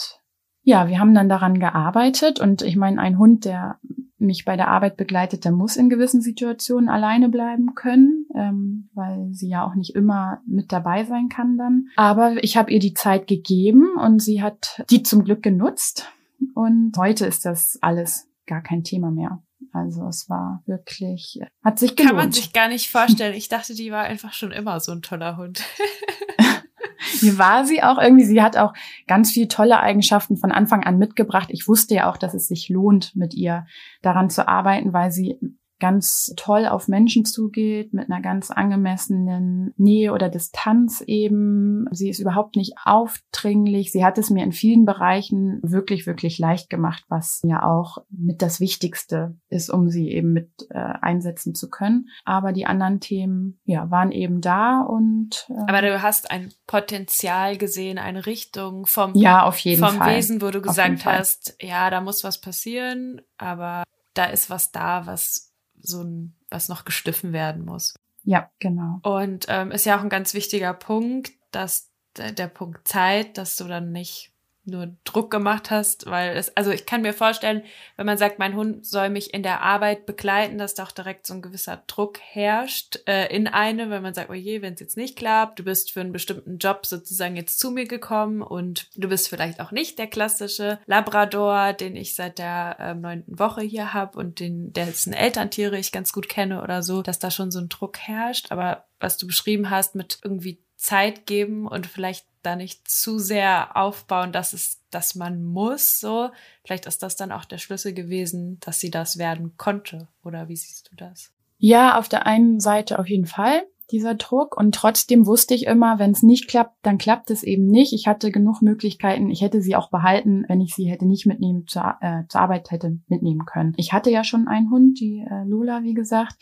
[0.63, 3.79] ja, wir haben dann daran gearbeitet und ich meine, ein Hund, der
[4.19, 9.29] mich bei der Arbeit begleitet, der muss in gewissen Situationen alleine bleiben können, ähm, weil
[9.33, 11.87] sie ja auch nicht immer mit dabei sein kann dann.
[11.97, 16.09] Aber ich habe ihr die Zeit gegeben und sie hat die zum Glück genutzt.
[16.55, 19.43] Und heute ist das alles gar kein Thema mehr.
[19.73, 22.11] Also es war wirklich, hat sich gelohnt.
[22.11, 23.35] Kann man sich gar nicht vorstellen.
[23.35, 25.62] Ich dachte, die war einfach schon immer so ein toller Hund.
[27.21, 28.25] Wie war sie auch irgendwie?
[28.25, 28.73] Sie hat auch
[29.07, 31.49] ganz viele tolle Eigenschaften von Anfang an mitgebracht.
[31.51, 33.66] Ich wusste ja auch, dass es sich lohnt, mit ihr
[34.03, 35.38] daran zu arbeiten, weil sie
[35.81, 41.87] ganz toll auf Menschen zugeht, mit einer ganz angemessenen Nähe oder Distanz eben.
[41.91, 43.93] Sie ist überhaupt nicht aufdringlich.
[43.93, 48.43] Sie hat es mir in vielen Bereichen wirklich, wirklich leicht gemacht, was ja auch mit
[48.43, 52.09] das Wichtigste ist, um sie eben mit äh, einsetzen zu können.
[52.25, 55.47] Aber die anderen Themen, ja, waren eben da und.
[55.49, 60.17] Äh, Aber du hast ein Potenzial gesehen, eine Richtung vom, ja, auf jeden vom Fall.
[60.17, 65.07] Wesen, wo du gesagt hast, ja, da muss was passieren, aber da ist was da,
[65.07, 65.48] was
[65.81, 67.95] so ein, was noch gestiffen werden muss.
[68.25, 69.01] Ja, genau.
[69.03, 73.57] Und ähm, ist ja auch ein ganz wichtiger Punkt, dass der, der Punkt Zeit, dass
[73.57, 74.33] du dann nicht
[74.69, 77.63] nur Druck gemacht hast, weil es, also ich kann mir vorstellen,
[77.97, 81.27] wenn man sagt, mein Hund soll mich in der Arbeit begleiten, dass da auch direkt
[81.27, 84.81] so ein gewisser Druck herrscht äh, in eine, wenn man sagt, oh je, wenn es
[84.81, 88.89] jetzt nicht klappt, du bist für einen bestimmten Job sozusagen jetzt zu mir gekommen und
[88.95, 93.63] du bist vielleicht auch nicht der klassische Labrador, den ich seit der äh, neunten Woche
[93.63, 97.51] hier habe und den, dessen Elterntiere ich ganz gut kenne oder so, dass da schon
[97.51, 98.53] so ein Druck herrscht.
[98.53, 103.77] Aber was du beschrieben hast mit irgendwie Zeit geben und vielleicht da nicht zu sehr
[103.77, 106.31] aufbauen, dass es, dass man muss, so.
[106.65, 110.09] Vielleicht ist das dann auch der Schlüssel gewesen, dass sie das werden konnte.
[110.25, 111.31] Oder wie siehst du das?
[111.59, 115.99] Ja, auf der einen Seite auf jeden Fall dieser Druck und trotzdem wusste ich immer,
[115.99, 117.93] wenn es nicht klappt, dann klappt es eben nicht.
[117.93, 119.31] Ich hatte genug Möglichkeiten.
[119.31, 122.71] Ich hätte sie auch behalten, wenn ich sie hätte nicht mitnehmen zur, äh, zur Arbeit
[122.71, 123.73] hätte mitnehmen können.
[123.77, 126.37] Ich hatte ja schon einen Hund, die äh, Lola, wie gesagt,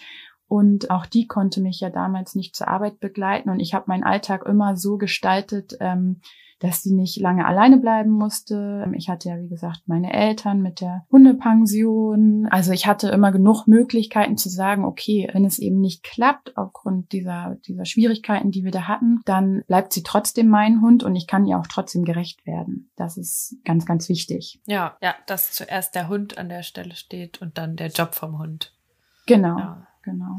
[0.48, 3.50] und auch die konnte mich ja damals nicht zur Arbeit begleiten.
[3.50, 6.20] Und ich habe meinen Alltag immer so gestaltet, ähm,
[6.58, 8.86] dass sie nicht lange alleine bleiben musste.
[8.96, 12.46] Ich hatte ja, wie gesagt, meine Eltern mit der Hundepension.
[12.50, 17.12] Also ich hatte immer genug Möglichkeiten zu sagen, okay, wenn es eben nicht klappt aufgrund
[17.12, 21.26] dieser, dieser Schwierigkeiten, die wir da hatten, dann bleibt sie trotzdem mein Hund und ich
[21.26, 22.90] kann ihr auch trotzdem gerecht werden.
[22.96, 24.60] Das ist ganz, ganz wichtig.
[24.64, 28.38] Ja, ja, dass zuerst der Hund an der Stelle steht und dann der Job vom
[28.38, 28.72] Hund.
[29.26, 29.58] Genau.
[29.58, 30.38] Ja genau.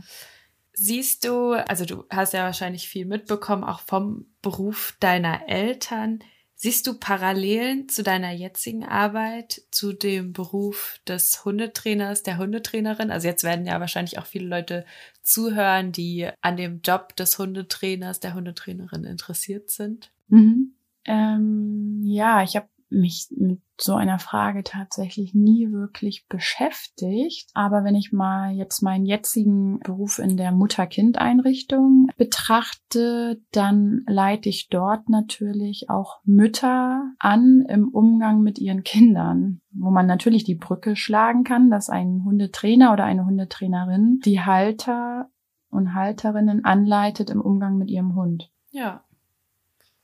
[0.74, 6.20] Siehst du, also du hast ja wahrscheinlich viel mitbekommen, auch vom Beruf deiner Eltern.
[6.54, 13.12] Siehst du Parallelen zu deiner jetzigen Arbeit, zu dem Beruf des Hundetrainers, der Hundetrainerin?
[13.12, 14.86] Also jetzt werden ja wahrscheinlich auch viele Leute
[15.22, 20.12] zuhören, die an dem Job des Hundetrainers, der Hundetrainerin interessiert sind.
[20.30, 20.74] Mhm.
[21.06, 27.50] Ähm, ja, ich habe mich mit so einer Frage tatsächlich nie wirklich beschäftigt.
[27.54, 34.70] Aber wenn ich mal jetzt meinen jetzigen Beruf in der Mutter-Kind-Einrichtung betrachte, dann leite ich
[34.70, 40.96] dort natürlich auch Mütter an im Umgang mit ihren Kindern, wo man natürlich die Brücke
[40.96, 45.30] schlagen kann, dass ein Hundetrainer oder eine Hundetrainerin die Halter
[45.70, 48.52] und Halterinnen anleitet im Umgang mit ihrem Hund.
[48.72, 49.04] Ja.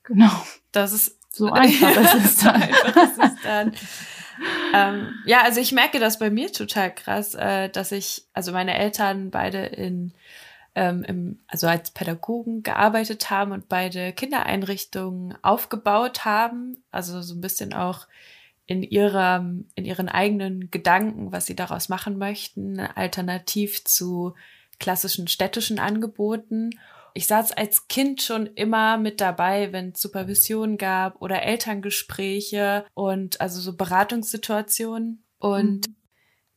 [0.04, 0.30] Genau.
[0.70, 2.62] Das ist so einfach ist es dann.
[2.62, 3.74] einfach ist es dann.
[4.74, 8.76] ähm, ja, also ich merke das bei mir total krass, äh, dass ich, also meine
[8.76, 10.12] Eltern beide in
[10.74, 17.40] ähm, im, also als Pädagogen gearbeitet haben und beide Kindereinrichtungen aufgebaut haben, also so ein
[17.40, 18.06] bisschen auch
[18.66, 24.34] in ihrem, in ihren eigenen Gedanken, was sie daraus machen möchten, alternativ zu
[24.80, 26.70] klassischen städtischen Angeboten
[27.14, 33.40] ich saß als Kind schon immer mit dabei, wenn es Supervision gab oder Elterngespräche und
[33.40, 35.24] also so Beratungssituationen.
[35.38, 35.96] Und mhm.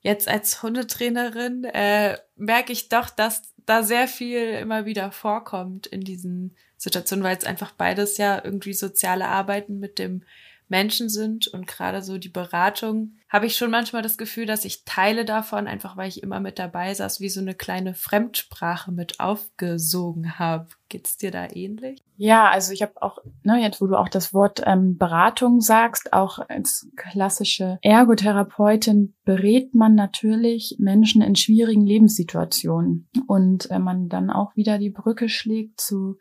[0.02, 6.02] jetzt als Hundetrainerin äh, merke ich doch, dass da sehr viel immer wieder vorkommt in
[6.02, 10.24] diesen Situationen, weil es einfach beides ja irgendwie soziale Arbeiten mit dem
[10.69, 14.86] Menschen sind und gerade so die Beratung, habe ich schon manchmal das Gefühl, dass ich
[14.86, 19.19] Teile davon, einfach weil ich immer mit dabei saß, wie so eine kleine Fremdsprache mit
[19.19, 20.67] aufgesogen habe.
[20.89, 22.01] Geht's dir da ähnlich?
[22.15, 26.13] Ja, also ich habe auch, ne, jetzt wo du auch das Wort ähm, Beratung sagst,
[26.13, 33.10] auch als klassische Ergotherapeutin berät man natürlich Menschen in schwierigen Lebenssituationen.
[33.27, 36.17] Und wenn man dann auch wieder die Brücke schlägt zu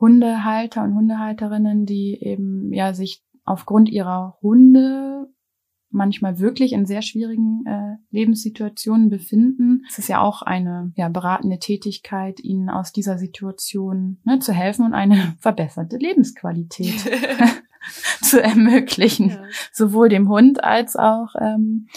[0.00, 5.28] Hundehalter und Hundehalterinnen, die eben ja sich aufgrund ihrer Hunde
[5.90, 9.84] manchmal wirklich in sehr schwierigen äh, Lebenssituationen befinden.
[9.88, 14.84] Es ist ja auch eine ja, beratende Tätigkeit, ihnen aus dieser Situation ne, zu helfen
[14.84, 16.94] und eine verbesserte Lebensqualität
[18.22, 19.30] zu ermöglichen.
[19.30, 19.42] Ja.
[19.72, 21.88] Sowohl dem Hund als auch ähm,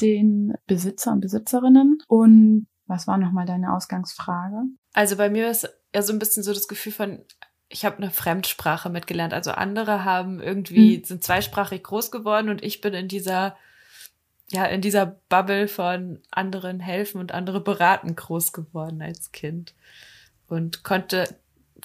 [0.00, 1.98] den Besitzer und Besitzerinnen.
[2.08, 4.62] Und was war nochmal deine Ausgangsfrage?
[4.92, 7.24] Also bei mir ist ja so ein bisschen so das Gefühl von,
[7.72, 9.32] ich habe eine Fremdsprache mitgelernt.
[9.32, 11.04] Also andere haben irgendwie, mhm.
[11.04, 13.56] sind zweisprachig groß geworden und ich bin in dieser,
[14.50, 19.74] ja, in dieser Bubble von anderen helfen und andere beraten groß geworden als Kind.
[20.48, 21.34] Und konnte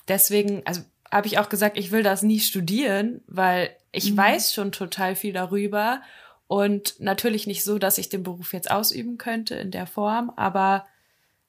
[0.07, 4.17] deswegen, also habe ich auch gesagt, ich will das nie studieren, weil ich Mhm.
[4.17, 6.01] weiß schon total viel darüber
[6.47, 10.85] und natürlich nicht so, dass ich den Beruf jetzt ausüben könnte in der Form, aber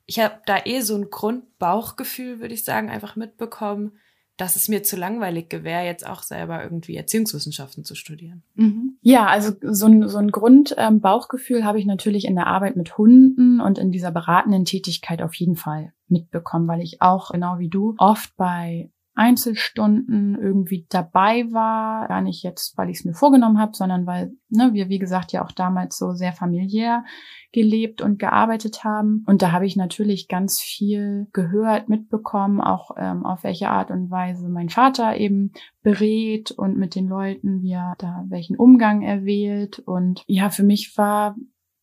[0.07, 3.99] ich habe da eh so ein Grundbauchgefühl, würde ich sagen, einfach mitbekommen,
[4.39, 8.43] dass es mir zu langweilig wäre, jetzt auch selber irgendwie Erziehungswissenschaften zu studieren.
[8.55, 8.97] Mhm.
[9.03, 13.61] Ja, also so ein, so ein Grundbauchgefühl habe ich natürlich in der Arbeit mit Hunden
[13.61, 17.97] und in dieser beratenden Tätigkeit auf jeden Fall mitbekommen, weil ich auch, genau wie du,
[17.99, 22.09] oft bei Einzelstunden irgendwie dabei war.
[22.09, 25.33] Gar nicht jetzt, weil ich es mir vorgenommen habe, sondern weil ne, wir, wie gesagt,
[25.33, 27.05] ja auch damals so sehr familiär
[27.53, 29.25] gelebt und gearbeitet haben.
[29.27, 34.11] Und da habe ich natürlich ganz viel gehört, mitbekommen, auch ähm, auf welche Art und
[34.11, 35.53] Weise mein Vater eben
[35.83, 39.79] berät und mit den Leuten, wie er da welchen Umgang er wählt.
[39.79, 41.37] Und ja, für mich war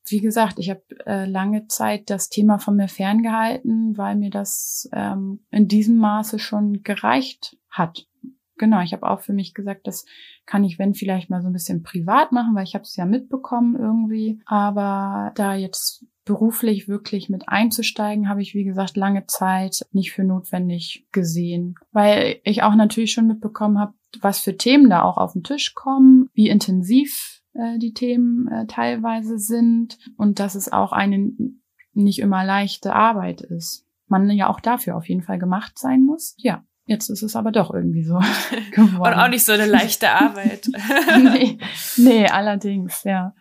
[0.07, 4.89] wie gesagt, ich habe äh, lange Zeit das Thema von mir ferngehalten, weil mir das
[4.93, 8.07] ähm, in diesem Maße schon gereicht hat.
[8.57, 10.05] Genau, ich habe auch für mich gesagt, das
[10.45, 13.05] kann ich, wenn vielleicht mal so ein bisschen privat machen, weil ich habe es ja
[13.05, 14.39] mitbekommen irgendwie.
[14.45, 20.23] Aber da jetzt beruflich wirklich mit einzusteigen, habe ich, wie gesagt, lange Zeit nicht für
[20.23, 25.33] notwendig gesehen, weil ich auch natürlich schon mitbekommen habe, was für Themen da auch auf
[25.33, 30.91] den Tisch kommen, wie intensiv äh, die Themen äh, teilweise sind und dass es auch
[30.91, 31.31] eine
[31.93, 33.85] nicht immer leichte Arbeit ist.
[34.07, 36.35] Man ja auch dafür auf jeden Fall gemacht sein muss.
[36.37, 38.19] Ja, jetzt ist es aber doch irgendwie so
[38.71, 39.13] geworden.
[39.13, 40.69] Und auch nicht so eine leichte Arbeit.
[41.23, 41.57] nee,
[41.97, 43.33] nee, allerdings, ja.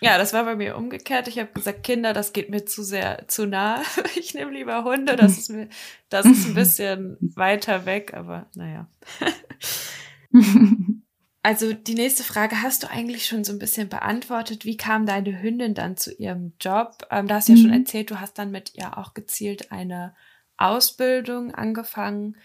[0.00, 1.26] Ja, das war bei mir umgekehrt.
[1.26, 3.82] Ich habe gesagt, Kinder, das geht mir zu sehr zu nah.
[4.16, 5.16] Ich nehme lieber Hunde.
[5.16, 5.68] Das ist mir,
[6.08, 8.86] das ist ein bisschen weiter weg, aber naja.
[11.42, 14.64] Also die nächste Frage hast du eigentlich schon so ein bisschen beantwortet.
[14.64, 17.06] Wie kam deine Hündin dann zu ihrem Job?
[17.10, 17.80] Ähm, da hast du ja schon Mhm.
[17.80, 20.14] erzählt, du hast dann mit ihr auch gezielt eine
[20.56, 22.36] Ausbildung angefangen.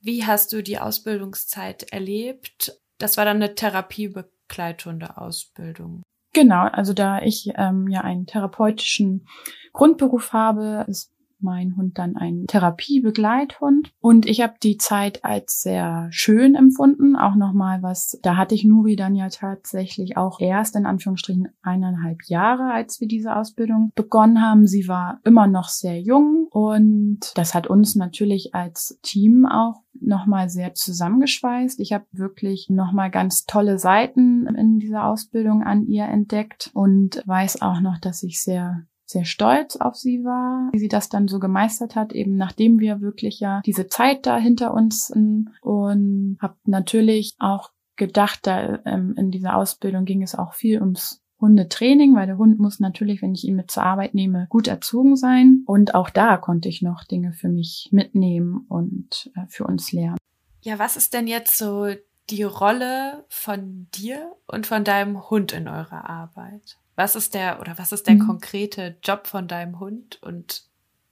[0.00, 2.78] Wie hast du die Ausbildungszeit erlebt?
[2.98, 6.02] Das war dann eine Therapiebegleithunde-Ausbildung.
[6.32, 9.28] Genau, also da ich ähm, ja einen therapeutischen
[9.72, 11.12] Grundberuf habe, ist
[11.44, 17.14] mein Hund dann ein Therapiebegleithund und ich habe die Zeit als sehr schön empfunden.
[17.14, 22.24] Auch nochmal was, da hatte ich Nuri dann ja tatsächlich auch erst in Anführungsstrichen eineinhalb
[22.24, 24.66] Jahre, als wir diese Ausbildung begonnen haben.
[24.66, 30.48] Sie war immer noch sehr jung und das hat uns natürlich als Team auch nochmal
[30.48, 31.80] sehr zusammengeschweißt.
[31.80, 37.62] Ich habe wirklich nochmal ganz tolle Seiten in dieser Ausbildung an ihr entdeckt und weiß
[37.62, 41.38] auch noch, dass ich sehr sehr stolz auf sie war, wie sie das dann so
[41.38, 45.12] gemeistert hat, eben nachdem wir wirklich ja diese Zeit da hinter uns
[45.60, 51.20] und habe natürlich auch gedacht, da ähm, in dieser Ausbildung ging es auch viel ums
[51.40, 55.16] Hundetraining, weil der Hund muss natürlich, wenn ich ihn mit zur Arbeit nehme, gut erzogen
[55.16, 55.62] sein.
[55.66, 60.16] Und auch da konnte ich noch Dinge für mich mitnehmen und äh, für uns lernen.
[60.62, 61.88] Ja, was ist denn jetzt so
[62.30, 66.78] die Rolle von dir und von deinem Hund in eurer Arbeit?
[66.96, 68.26] Was ist der oder was ist der Mhm.
[68.26, 70.62] konkrete Job von deinem Hund und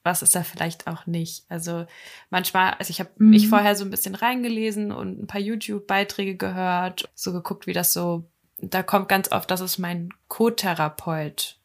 [0.04, 1.44] was ist er vielleicht auch nicht?
[1.48, 1.86] Also
[2.30, 3.30] manchmal, also ich habe Mhm.
[3.30, 7.92] mich vorher so ein bisschen reingelesen und ein paar YouTube-Beiträge gehört, so geguckt, wie das
[7.92, 8.24] so.
[8.58, 11.58] Da kommt ganz oft, das ist mein Co-Therapeut.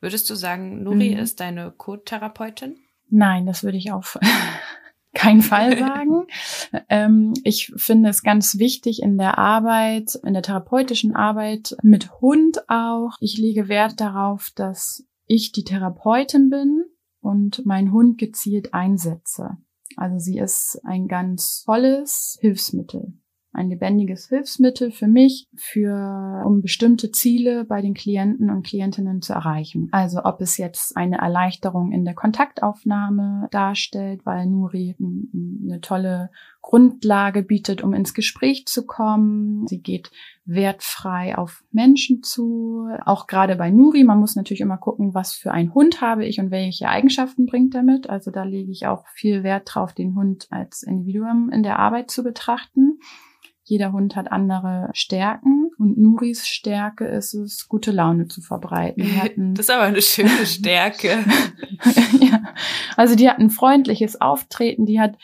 [0.00, 1.18] Würdest du sagen, Nuri Mhm.
[1.18, 2.78] ist deine Co-Therapeutin?
[3.10, 4.18] Nein, das würde ich auf
[5.14, 6.26] keinen Fall sagen.
[6.88, 12.68] ähm, ich finde es ganz wichtig in der Arbeit, in der therapeutischen Arbeit mit Hund
[12.68, 13.12] auch.
[13.20, 16.84] Ich lege Wert darauf, dass ich die Therapeutin bin
[17.20, 19.56] und mein Hund gezielt einsetze.
[19.96, 23.14] Also sie ist ein ganz tolles Hilfsmittel.
[23.52, 29.32] Ein lebendiges Hilfsmittel für mich, für, um bestimmte Ziele bei den Klienten und Klientinnen zu
[29.32, 29.88] erreichen.
[29.90, 36.30] Also ob es jetzt eine Erleichterung in der Kontaktaufnahme darstellt, weil Nuri eine tolle
[36.68, 39.66] Grundlage bietet, um ins Gespräch zu kommen.
[39.68, 40.10] Sie geht
[40.44, 42.90] wertfrei auf Menschen zu.
[43.06, 46.40] Auch gerade bei Nuri, man muss natürlich immer gucken, was für einen Hund habe ich
[46.40, 48.10] und welche Eigenschaften bringt er mit.
[48.10, 52.10] Also da lege ich auch viel Wert drauf, den Hund als Individuum in der Arbeit
[52.10, 52.98] zu betrachten.
[53.64, 59.54] Jeder Hund hat andere Stärken und Nuris Stärke ist es, gute Laune zu verbreiten.
[59.54, 61.24] Das ist aber eine schöne Stärke.
[62.20, 62.42] ja.
[62.94, 65.16] Also die hat ein freundliches Auftreten, die hat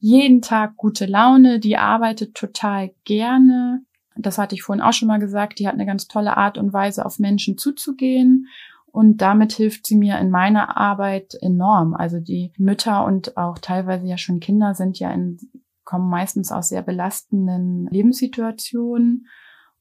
[0.00, 3.82] jeden Tag gute Laune, die arbeitet total gerne.
[4.16, 6.72] Das hatte ich vorhin auch schon mal gesagt, die hat eine ganz tolle Art und
[6.72, 8.48] Weise, auf Menschen zuzugehen.
[8.86, 11.94] Und damit hilft sie mir in meiner Arbeit enorm.
[11.94, 15.38] Also die Mütter und auch teilweise ja schon Kinder sind ja in,
[15.84, 19.26] kommen meistens aus sehr belastenden Lebenssituationen.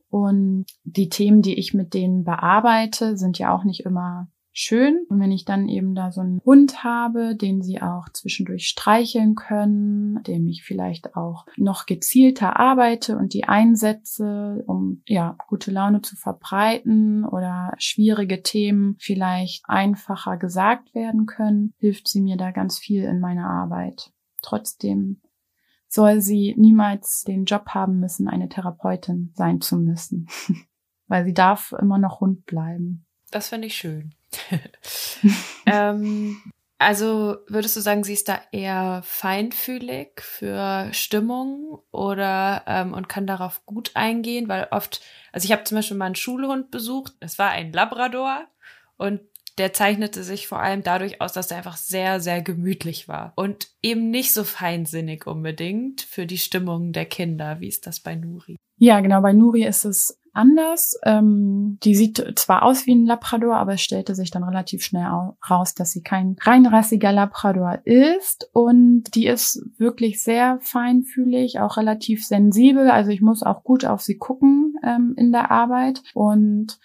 [0.10, 5.06] Und die Themen, die ich mit denen bearbeite, sind ja auch nicht immer schön.
[5.10, 9.36] Und wenn ich dann eben da so einen Hund habe, den sie auch zwischendurch streicheln
[9.36, 16.02] können, dem ich vielleicht auch noch gezielter arbeite und die einsetze, um ja gute Laune
[16.02, 22.78] zu verbreiten oder schwierige Themen vielleicht einfacher gesagt werden können, hilft sie mir da ganz
[22.78, 24.12] viel in meiner Arbeit.
[24.42, 25.22] Trotzdem
[25.88, 30.28] soll sie niemals den Job haben müssen, eine Therapeutin sein zu müssen,
[31.08, 33.06] weil sie darf immer noch Hund bleiben.
[33.32, 34.14] Das finde ich schön.
[35.66, 36.42] ähm,
[36.78, 43.28] also würdest du sagen, sie ist da eher feinfühlig für Stimmung oder ähm, und kann
[43.28, 45.02] darauf gut eingehen, weil oft,
[45.34, 48.46] also ich habe zum Beispiel mal einen Schulhund besucht, es war ein Labrador
[48.98, 49.20] und
[49.58, 53.68] der zeichnete sich vor allem dadurch aus, dass er einfach sehr, sehr gemütlich war und
[53.84, 57.60] eben nicht so feinsinnig unbedingt für die Stimmung der Kinder.
[57.60, 58.56] Wie ist das bei Nuri?
[58.78, 59.20] Ja, genau.
[59.20, 61.00] Bei Nuri ist es anders.
[61.04, 65.08] Ähm, die sieht zwar aus wie ein Labrador, aber es stellte sich dann relativ schnell
[65.50, 68.50] raus, dass sie kein reinrassiger Labrador ist.
[68.54, 72.90] Und die ist wirklich sehr feinfühlig, auch relativ sensibel.
[72.90, 76.02] Also ich muss auch gut auf sie gucken ähm, in der Arbeit.
[76.14, 76.80] Und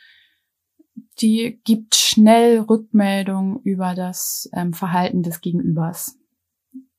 [1.20, 6.18] die gibt schnell Rückmeldung über das ähm, Verhalten des Gegenübers.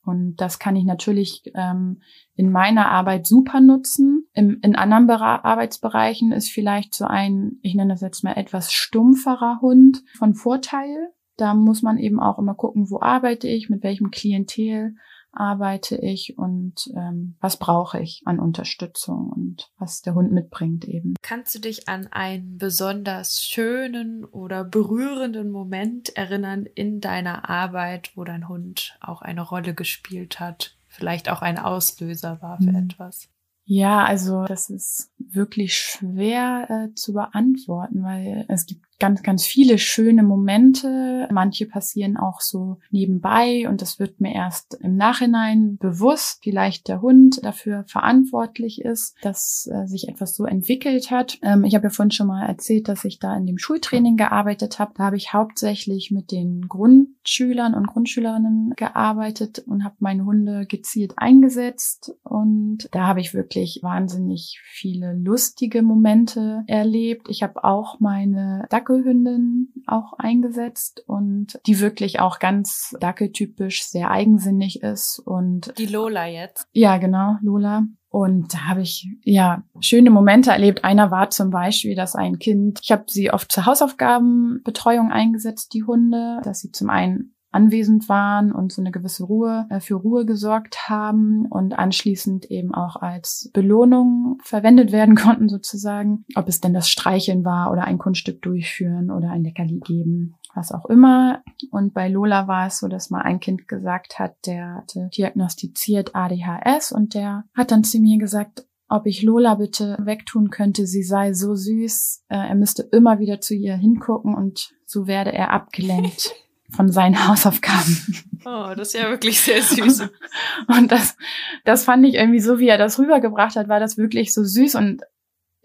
[0.05, 2.01] Und das kann ich natürlich ähm,
[2.35, 4.27] in meiner Arbeit super nutzen.
[4.33, 8.71] Im, in anderen Bera Arbeitsbereichen ist vielleicht so ein, ich nenne das jetzt mal etwas
[8.71, 11.09] stumpferer Hund von Vorteil.
[11.37, 14.95] Da muss man eben auch immer gucken, wo arbeite ich, mit welchem Klientel
[15.35, 21.15] arbeite ich und ähm, was brauche ich an Unterstützung und was der Hund mitbringt eben.
[21.21, 28.23] Kannst du dich an einen besonders schönen oder berührenden Moment erinnern in deiner Arbeit, wo
[28.23, 30.77] dein Hund auch eine Rolle gespielt hat?
[30.87, 32.89] Vielleicht auch ein Auslöser war für mhm.
[32.89, 33.29] etwas?
[33.67, 39.77] Ja, also das ist wirklich schwer äh, zu beantworten, weil es gibt ganz, ganz viele
[39.77, 41.27] schöne Momente.
[41.31, 47.01] Manche passieren auch so nebenbei und das wird mir erst im Nachhinein bewusst, vielleicht der
[47.01, 51.37] Hund dafür verantwortlich ist, dass äh, sich etwas so entwickelt hat.
[51.41, 54.79] Ähm, ich habe ja vorhin schon mal erzählt, dass ich da in dem Schultraining gearbeitet
[54.79, 54.93] habe.
[54.95, 61.13] Da habe ich hauptsächlich mit den Grundschülern und Grundschülerinnen gearbeitet und habe meine Hunde gezielt
[61.17, 67.27] eingesetzt und da habe ich wirklich wahnsinnig viele lustige Momente erlebt.
[67.29, 74.83] Ich habe auch meine Dackelhündin auch eingesetzt und die wirklich auch ganz dackeltypisch sehr eigensinnig
[74.83, 76.67] ist und die Lola jetzt.
[76.71, 77.83] Ja, genau, Lola.
[78.09, 80.85] Und da habe ich ja schöne Momente erlebt.
[80.85, 85.83] Einer war zum Beispiel, dass ein Kind, ich habe sie oft zur Hausaufgabenbetreuung eingesetzt, die
[85.83, 90.25] Hunde, dass sie zum einen anwesend waren und so eine gewisse Ruhe äh, für Ruhe
[90.25, 96.25] gesorgt haben und anschließend eben auch als Belohnung verwendet werden konnten sozusagen.
[96.35, 100.71] Ob es denn das Streicheln war oder ein Kunststück durchführen oder ein Leckerli geben was
[100.71, 101.43] auch immer.
[101.69, 106.15] Und bei Lola war es so, dass mal ein Kind gesagt hat, der hatte diagnostiziert
[106.15, 111.03] ADHS und der hat dann zu mir gesagt, ob ich Lola bitte wegtun könnte, sie
[111.03, 115.51] sei so süß, äh, er müsste immer wieder zu ihr hingucken und so werde er
[115.51, 116.33] abgelenkt.
[116.71, 118.23] von seinen Hausaufgaben.
[118.45, 120.09] Oh, das ist ja wirklich sehr süß.
[120.67, 121.17] und das,
[121.63, 124.75] das fand ich irgendwie so, wie er das rübergebracht hat, war das wirklich so süß
[124.75, 125.01] und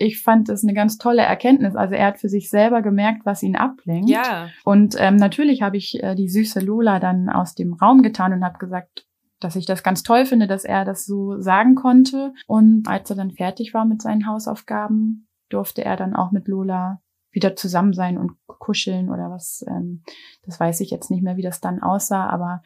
[0.00, 1.76] ich fand das eine ganz tolle Erkenntnis.
[1.76, 4.08] Also er hat für sich selber gemerkt, was ihn ablenkt.
[4.08, 4.48] Ja.
[4.64, 8.42] Und ähm, natürlich habe ich äh, die süße Lola dann aus dem Raum getan und
[8.42, 9.04] habe gesagt,
[9.40, 12.32] dass ich das ganz toll finde, dass er das so sagen konnte.
[12.46, 17.02] Und als er dann fertig war mit seinen Hausaufgaben, durfte er dann auch mit Lola
[17.32, 19.64] wieder zusammen sein und kuscheln oder was.
[19.68, 20.02] Ähm,
[20.42, 22.62] das weiß ich jetzt nicht mehr, wie das dann aussah, aber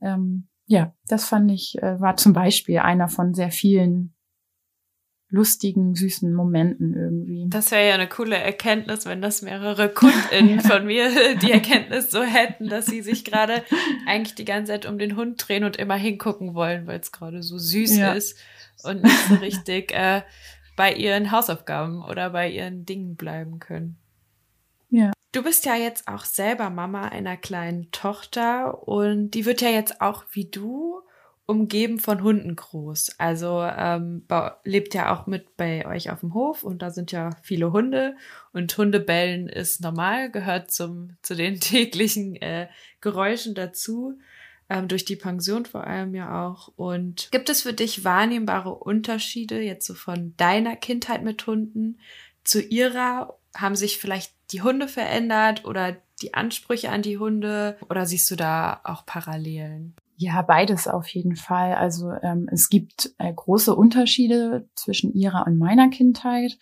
[0.00, 4.16] ähm, ja, das fand ich, äh, war zum Beispiel einer von sehr vielen
[5.28, 7.46] lustigen, süßen Momenten irgendwie.
[7.48, 11.10] Das wäre ja eine coole Erkenntnis, wenn das mehrere KundInnen von mir
[11.42, 13.64] die Erkenntnis so hätten, dass sie sich gerade
[14.06, 17.42] eigentlich die ganze Zeit um den Hund drehen und immer hingucken wollen, weil es gerade
[17.42, 18.12] so süß ja.
[18.12, 18.38] ist
[18.84, 20.22] und nicht so richtig äh,
[20.76, 23.96] bei ihren Hausaufgaben oder bei ihren Dingen bleiben können.
[24.90, 25.12] Ja.
[25.32, 30.00] Du bist ja jetzt auch selber Mama einer kleinen Tochter und die wird ja jetzt
[30.00, 31.02] auch wie du
[31.46, 33.16] umgeben von Hunden groß.
[33.18, 34.26] Also ähm,
[34.64, 38.16] lebt ja auch mit bei euch auf dem Hof und da sind ja viele Hunde
[38.52, 42.68] und Hundebellen ist normal, gehört zum zu den täglichen äh,
[43.00, 44.18] Geräuschen dazu
[44.68, 46.72] ähm, durch die Pension vor allem ja auch.
[46.76, 51.98] Und gibt es für dich wahrnehmbare Unterschiede jetzt so von deiner Kindheit mit Hunden
[52.44, 53.36] zu ihrer?
[53.56, 58.36] Haben sich vielleicht die Hunde verändert oder die Ansprüche an die Hunde oder siehst du
[58.36, 59.94] da auch Parallelen?
[60.18, 61.74] Ja, beides auf jeden Fall.
[61.74, 66.58] Also ähm, es gibt äh, große Unterschiede zwischen ihrer und meiner Kindheit.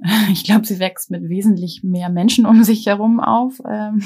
[0.32, 3.60] Ich glaube, sie wächst mit wesentlich mehr Menschen um sich herum auf.
[3.66, 4.02] Ähm,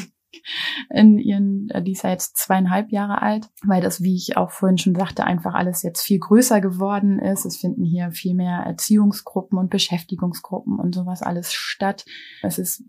[0.90, 4.50] in ihren, äh, die ist ja jetzt zweieinhalb Jahre alt, weil das, wie ich auch
[4.50, 7.44] vorhin schon sagte, einfach alles jetzt viel größer geworden ist.
[7.44, 12.04] Es finden hier viel mehr Erziehungsgruppen und Beschäftigungsgruppen und sowas alles statt.
[12.42, 12.84] Es ist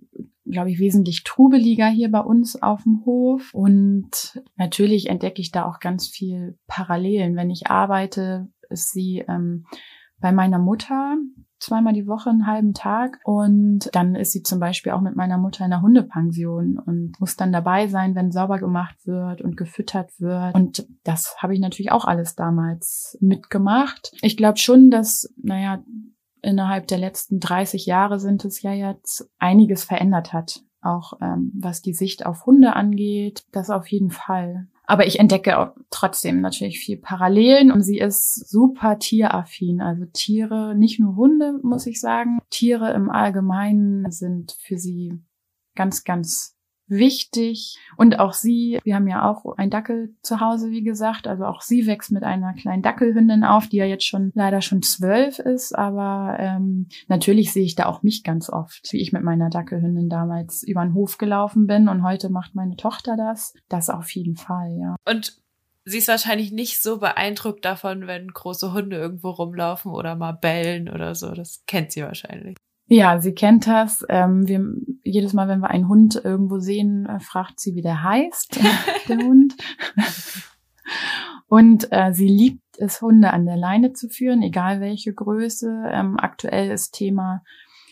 [0.50, 3.54] glaube ich, wesentlich trubeliger hier bei uns auf dem Hof.
[3.54, 7.36] Und natürlich entdecke ich da auch ganz viel Parallelen.
[7.36, 9.66] Wenn ich arbeite, ist sie ähm,
[10.20, 11.18] bei meiner Mutter,
[11.60, 13.20] zweimal die Woche einen halben Tag.
[13.24, 17.36] Und dann ist sie zum Beispiel auch mit meiner Mutter in der Hundepension und muss
[17.36, 20.56] dann dabei sein, wenn sauber gemacht wird und gefüttert wird.
[20.56, 24.12] Und das habe ich natürlich auch alles damals mitgemacht.
[24.22, 25.84] Ich glaube schon, dass, naja,
[26.42, 30.64] innerhalb der letzten 30 Jahre sind es ja jetzt einiges verändert hat.
[30.82, 34.68] Auch ähm, was die Sicht auf Hunde angeht, das auf jeden Fall.
[34.90, 39.82] Aber ich entdecke auch trotzdem natürlich viel Parallelen und sie ist super tieraffin.
[39.82, 42.40] Also Tiere, nicht nur Hunde, muss ich sagen.
[42.50, 45.14] Tiere im Allgemeinen sind für sie
[45.76, 46.58] ganz, ganz
[46.90, 47.78] wichtig.
[47.96, 51.28] Und auch sie, wir haben ja auch ein Dackel zu Hause, wie gesagt.
[51.28, 54.82] Also auch sie wächst mit einer kleinen Dackelhündin auf, die ja jetzt schon leider schon
[54.82, 55.74] zwölf ist.
[55.74, 60.10] Aber ähm, natürlich sehe ich da auch mich ganz oft, wie ich mit meiner Dackelhündin
[60.10, 61.88] damals über den Hof gelaufen bin.
[61.88, 63.54] Und heute macht meine Tochter das.
[63.70, 64.96] Das auf jeden Fall, ja.
[65.06, 65.38] Und
[65.86, 70.90] sie ist wahrscheinlich nicht so beeindruckt davon, wenn große Hunde irgendwo rumlaufen oder mal bellen
[70.90, 71.32] oder so.
[71.32, 72.56] Das kennt sie wahrscheinlich.
[72.92, 74.04] Ja, sie kennt das.
[74.10, 74.66] Ähm, wir,
[75.04, 78.60] jedes Mal, wenn wir einen Hund irgendwo sehen, äh, fragt sie, wie der heißt,
[79.08, 79.56] der Hund.
[81.48, 85.84] Und äh, sie liebt es, Hunde an der Leine zu führen, egal welche Größe.
[85.92, 87.44] Ähm, aktuell ist Thema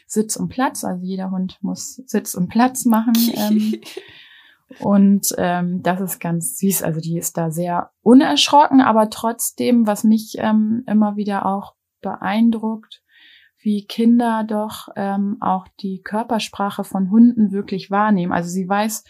[0.07, 0.83] Sitz und Platz.
[0.83, 3.13] Also jeder Hund muss Sitz und Platz machen.
[3.35, 3.81] Ähm,
[4.79, 6.81] und ähm, das ist ganz süß.
[6.81, 13.03] Also die ist da sehr unerschrocken, aber trotzdem, was mich ähm, immer wieder auch beeindruckt,
[13.59, 18.31] wie Kinder doch ähm, auch die Körpersprache von Hunden wirklich wahrnehmen.
[18.31, 19.03] Also sie weiß,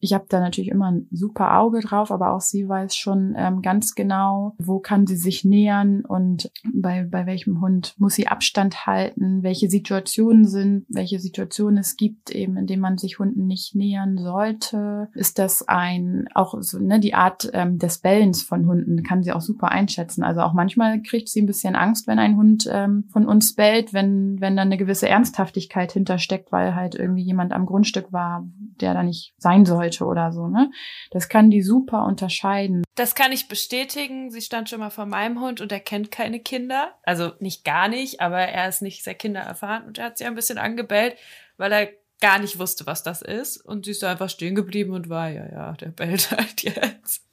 [0.00, 3.62] ich habe da natürlich immer ein super Auge drauf, aber auch sie weiß schon ähm,
[3.62, 8.86] ganz genau, wo kann sie sich nähern und bei, bei welchem Hund muss sie Abstand
[8.86, 13.74] halten, welche Situationen sind, welche Situationen es gibt, eben in denen man sich Hunden nicht
[13.74, 15.08] nähern sollte.
[15.14, 19.32] Ist das ein, auch so, ne, die Art ähm, des Bellens von Hunden kann sie
[19.32, 20.22] auch super einschätzen.
[20.22, 23.92] Also auch manchmal kriegt sie ein bisschen Angst, wenn ein Hund ähm, von uns bellt,
[23.92, 28.46] wenn, wenn da eine gewisse Ernsthaftigkeit hintersteckt, weil halt irgendwie jemand am Grundstück war,
[28.80, 30.70] der da nicht sein soll sollte oder so, ne?
[31.10, 32.84] Das kann die super unterscheiden.
[32.94, 34.30] Das kann ich bestätigen.
[34.30, 36.94] Sie stand schon mal vor meinem Hund und er kennt keine Kinder.
[37.02, 40.34] Also nicht gar nicht, aber er ist nicht sehr kindererfahren und er hat sie ein
[40.34, 41.16] bisschen angebellt,
[41.56, 41.88] weil er
[42.20, 43.58] gar nicht wusste, was das ist.
[43.58, 47.24] Und sie ist einfach stehen geblieben und war, ja, ja, der bellt halt jetzt.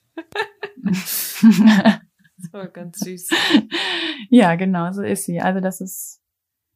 [0.84, 3.30] das war ganz süß.
[4.30, 5.39] Ja, genau, so ist sie.
[5.39, 6.20] Also das ist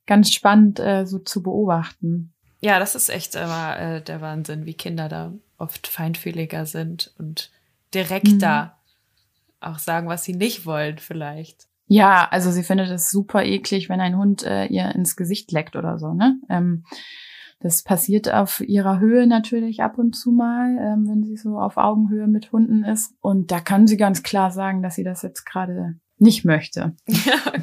[0.05, 2.33] ganz spannend äh, so zu beobachten.
[2.61, 7.51] Ja, das ist echt immer äh, der Wahnsinn, wie Kinder da oft feinfühliger sind und
[7.93, 8.63] direkter
[9.61, 9.71] mhm.
[9.71, 11.67] auch sagen, was sie nicht wollen vielleicht.
[11.87, 15.75] Ja, also sie findet es super eklig, wenn ein Hund äh, ihr ins Gesicht leckt
[15.75, 16.39] oder so, ne?
[16.49, 16.83] Ähm,
[17.61, 21.75] das passiert auf ihrer Höhe natürlich ab und zu mal, ähm, wenn sie so auf
[21.75, 23.13] Augenhöhe mit Hunden ist.
[23.19, 26.95] Und da kann sie ganz klar sagen, dass sie das jetzt gerade nicht möchte.
[27.25, 27.53] Ja,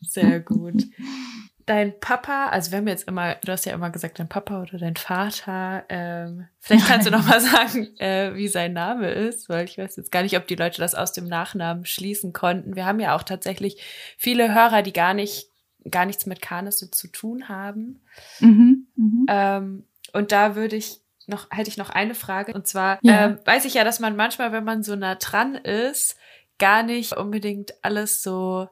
[0.00, 0.84] sehr gut
[1.66, 4.78] dein Papa, also wir haben jetzt immer, du hast ja immer gesagt, dein Papa oder
[4.78, 9.64] dein Vater, ähm, vielleicht kannst du noch mal sagen, äh, wie sein Name ist, weil
[9.64, 12.76] ich weiß jetzt gar nicht, ob die Leute das aus dem Nachnamen schließen konnten.
[12.76, 13.82] Wir haben ja auch tatsächlich
[14.16, 15.48] viele Hörer, die gar nicht,
[15.90, 18.00] gar nichts mit Kanis so zu tun haben.
[18.40, 19.24] Mhm, mh.
[19.28, 22.52] ähm, und da würde ich noch, hätte ich noch eine Frage.
[22.52, 23.26] Und zwar ja.
[23.26, 26.16] ähm, weiß ich ja, dass man manchmal, wenn man so nah dran ist,
[26.58, 28.68] gar nicht unbedingt alles so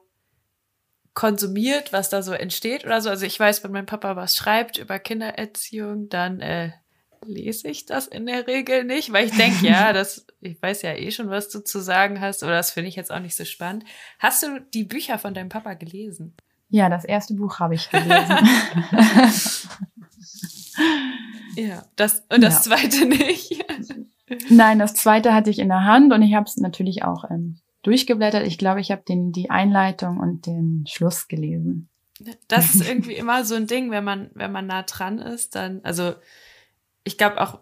[1.13, 3.09] konsumiert, was da so entsteht oder so.
[3.09, 6.71] Also ich weiß, wenn mein Papa was schreibt über Kindererziehung, dann äh,
[7.25, 10.93] lese ich das in der Regel nicht, weil ich denke, ja, das, ich weiß ja
[10.93, 13.45] eh schon, was du zu sagen hast, oder das finde ich jetzt auch nicht so
[13.45, 13.83] spannend.
[14.19, 16.35] Hast du die Bücher von deinem Papa gelesen?
[16.69, 18.09] Ja, das erste Buch habe ich gelesen.
[21.57, 22.71] ja, das und das ja.
[22.77, 23.65] zweite nicht.
[24.49, 27.57] Nein, das zweite hatte ich in der Hand und ich habe es natürlich auch ähm,
[27.83, 28.45] durchgeblättert.
[28.45, 31.89] Ich glaube, ich habe den die Einleitung und den Schluss gelesen.
[32.47, 35.81] Das ist irgendwie immer so ein Ding, wenn man wenn man nah dran ist, dann
[35.83, 36.13] also
[37.03, 37.59] ich glaube auch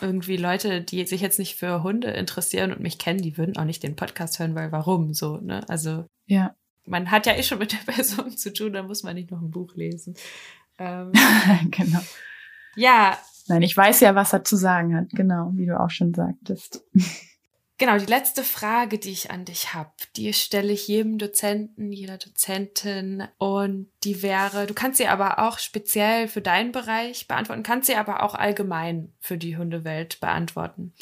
[0.00, 3.64] irgendwie Leute, die sich jetzt nicht für Hunde interessieren und mich kennen, die würden auch
[3.64, 5.68] nicht den Podcast hören, weil warum so, ne?
[5.68, 6.54] Also ja.
[6.84, 9.40] Man hat ja eh schon mit der Person zu tun, da muss man nicht noch
[9.40, 10.14] ein Buch lesen.
[10.78, 11.12] Ähm,
[11.70, 12.00] genau.
[12.76, 13.18] Ja.
[13.48, 16.84] Nein, ich weiß ja, was er zu sagen hat, genau, wie du auch schon sagtest.
[17.82, 22.16] Genau, die letzte Frage, die ich an dich habe, die stelle ich jedem Dozenten, jeder
[22.16, 27.88] Dozentin und die wäre, du kannst sie aber auch speziell für deinen Bereich beantworten, kannst
[27.88, 30.94] sie aber auch allgemein für die Hundewelt beantworten.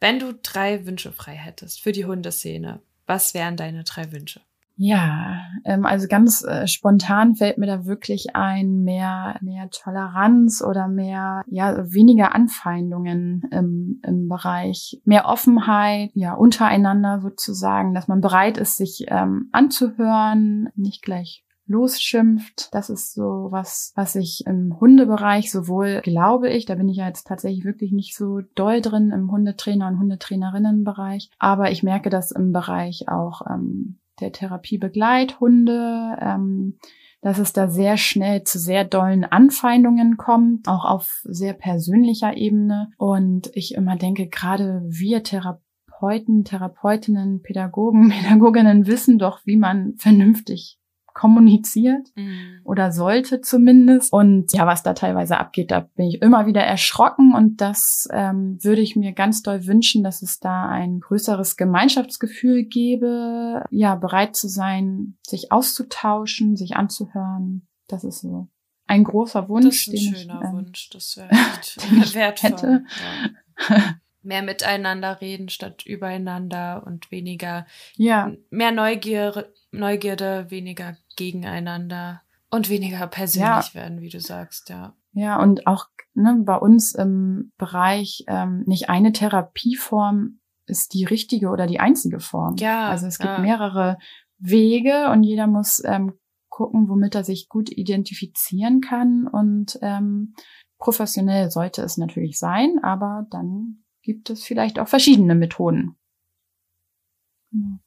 [0.00, 4.40] Wenn du drei Wünsche frei hättest für die Hundeszene, was wären deine drei Wünsche?
[4.78, 10.86] Ja, ähm, also ganz äh, spontan fällt mir da wirklich ein, mehr, mehr Toleranz oder
[10.86, 18.58] mehr, ja, weniger Anfeindungen im, im Bereich, mehr Offenheit, ja, untereinander sozusagen, dass man bereit
[18.58, 22.68] ist, sich ähm, anzuhören, nicht gleich losschimpft.
[22.72, 27.06] Das ist so was, was ich im Hundebereich sowohl glaube ich, da bin ich ja
[27.06, 32.30] jetzt tatsächlich wirklich nicht so doll drin im Hundetrainer und Hundetrainerinnenbereich, aber ich merke das
[32.30, 36.78] im Bereich auch ähm, der Therapiebegleithunde, ähm,
[37.20, 42.90] dass es da sehr schnell zu sehr dollen Anfeindungen kommt, auch auf sehr persönlicher Ebene.
[42.98, 50.78] Und ich immer denke, gerade wir Therapeuten, Therapeutinnen, Pädagogen, Pädagoginnen wissen doch, wie man vernünftig
[51.16, 52.60] kommuniziert mhm.
[52.62, 54.12] oder sollte zumindest.
[54.12, 58.58] Und ja, was da teilweise abgeht, da bin ich immer wieder erschrocken und das ähm,
[58.62, 64.36] würde ich mir ganz doll wünschen, dass es da ein größeres Gemeinschaftsgefühl gäbe, ja, bereit
[64.36, 67.66] zu sein, sich auszutauschen, sich anzuhören.
[67.88, 68.48] Das ist so
[68.86, 69.86] ein großer Wunsch.
[69.86, 72.50] Das ist ein schöner ich, ähm, Wunsch, das wäre echt wertvoll.
[72.50, 72.84] Hätte.
[73.70, 73.94] Ja.
[74.26, 77.66] mehr miteinander reden statt übereinander und weniger
[77.96, 78.32] ja.
[78.50, 83.74] mehr Neugier, Neugierde, weniger gegeneinander und weniger persönlich ja.
[83.74, 84.94] werden, wie du sagst, ja.
[85.12, 91.48] Ja, und auch ne, bei uns im Bereich ähm, nicht eine Therapieform ist die richtige
[91.48, 92.56] oder die einzige Form.
[92.58, 92.90] Ja.
[92.90, 93.38] Also es gibt ja.
[93.38, 93.98] mehrere
[94.38, 96.18] Wege und jeder muss ähm,
[96.48, 99.26] gucken, womit er sich gut identifizieren kann.
[99.26, 100.34] Und ähm,
[100.78, 105.96] professionell sollte es natürlich sein, aber dann gibt es vielleicht auch verschiedene Methoden.
[107.50, 107.80] Genau.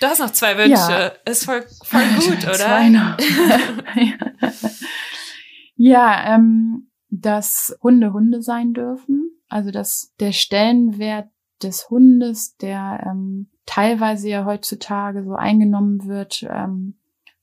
[0.00, 0.70] Du hast noch zwei Wünsche.
[0.70, 1.06] Ja.
[1.26, 2.54] Ist voll, voll gut, oder?
[2.54, 3.18] Zwei noch.
[5.76, 9.30] ja, ähm, dass Hunde Hunde sein dürfen.
[9.48, 11.28] Also dass der Stellenwert
[11.62, 16.98] des Hundes, der ähm, teilweise ja heutzutage so eingenommen wird, ähm,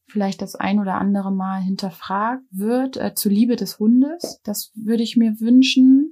[0.08, 4.40] vielleicht das ein oder andere Mal hinterfragt wird, äh, zu Liebe des Hundes.
[4.44, 6.07] Das würde ich mir wünschen.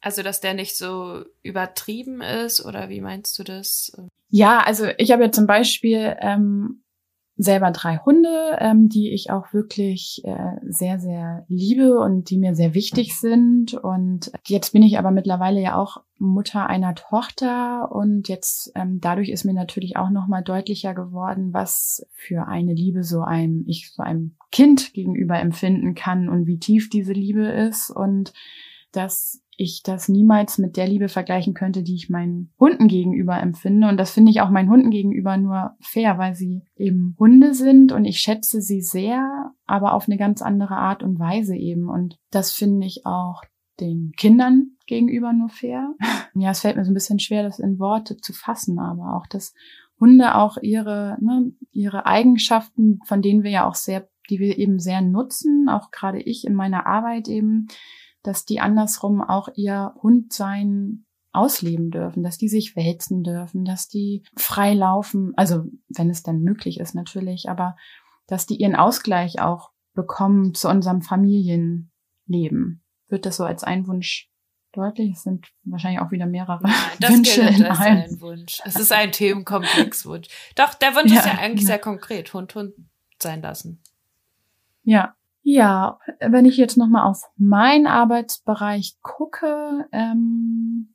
[0.00, 3.92] Also, dass der nicht so übertrieben ist, oder wie meinst du das?
[4.30, 6.82] Ja, also ich habe ja zum Beispiel ähm,
[7.42, 12.54] selber drei Hunde, ähm, die ich auch wirklich äh, sehr, sehr liebe und die mir
[12.54, 13.74] sehr wichtig sind.
[13.74, 19.30] Und jetzt bin ich aber mittlerweile ja auch Mutter einer Tochter und jetzt ähm, dadurch
[19.30, 24.02] ist mir natürlich auch nochmal deutlicher geworden, was für eine Liebe so einem, ich so
[24.02, 28.34] einem Kind gegenüber empfinden kann und wie tief diese Liebe ist und
[28.92, 33.88] dass ich das niemals mit der Liebe vergleichen könnte, die ich meinen Hunden gegenüber empfinde.
[33.88, 37.92] Und das finde ich auch meinen Hunden gegenüber nur fair, weil sie eben Hunde sind
[37.92, 41.90] und ich schätze sie sehr, aber auf eine ganz andere Art und Weise eben.
[41.90, 43.42] Und das finde ich auch
[43.80, 45.94] den Kindern gegenüber nur fair.
[46.34, 49.26] ja, es fällt mir so ein bisschen schwer, das in Worte zu fassen, aber auch,
[49.26, 49.52] dass
[50.00, 54.78] Hunde auch ihre, ne, ihre Eigenschaften, von denen wir ja auch sehr, die wir eben
[54.78, 57.66] sehr nutzen, auch gerade ich in meiner Arbeit eben,
[58.22, 64.24] dass die andersrum auch ihr Hundsein ausleben dürfen, dass die sich wälzen dürfen, dass die
[64.36, 67.76] frei laufen, also wenn es dann möglich ist natürlich, aber
[68.26, 72.82] dass die ihren Ausgleich auch bekommen zu unserem Familienleben.
[73.08, 74.30] Wird das so als ein Wunsch
[74.72, 75.12] deutlich?
[75.12, 78.04] Es sind wahrscheinlich auch wieder mehrere ja, das Wünsche gilt, in das einem.
[78.04, 78.60] Ist ein Wunsch.
[78.64, 80.28] Es ist ein Themenkomplexwunsch.
[80.54, 81.68] Doch, der Wunsch ja, ist ja eigentlich ja.
[81.68, 82.32] sehr konkret.
[82.34, 82.74] Hund, Hund
[83.20, 83.82] sein lassen.
[84.82, 90.94] Ja, ja, wenn ich jetzt nochmal auf meinen Arbeitsbereich gucke, ähm,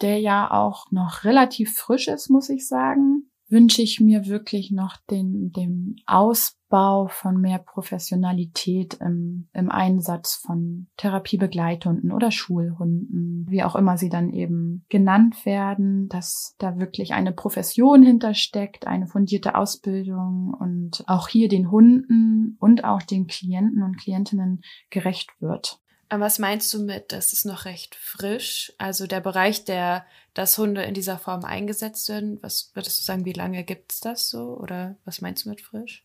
[0.00, 4.96] der ja auch noch relativ frisch ist, muss ich sagen, wünsche ich mir wirklich noch
[5.10, 13.76] den, den Ausbau von mehr Professionalität im, im Einsatz von Therapiebegleithunden oder Schulhunden, wie auch
[13.76, 20.54] immer sie dann eben genannt werden, dass da wirklich eine Profession hintersteckt, eine fundierte Ausbildung
[20.58, 25.81] und auch hier den Hunden und auch den Klienten und Klientinnen gerecht wird.
[26.14, 28.72] Was meinst du mit, das ist noch recht frisch?
[28.76, 30.04] Also der Bereich, der,
[30.34, 34.28] dass Hunde in dieser Form eingesetzt werden, was würdest du sagen, wie lange gibt's das
[34.28, 34.58] so?
[34.58, 36.04] Oder was meinst du mit frisch?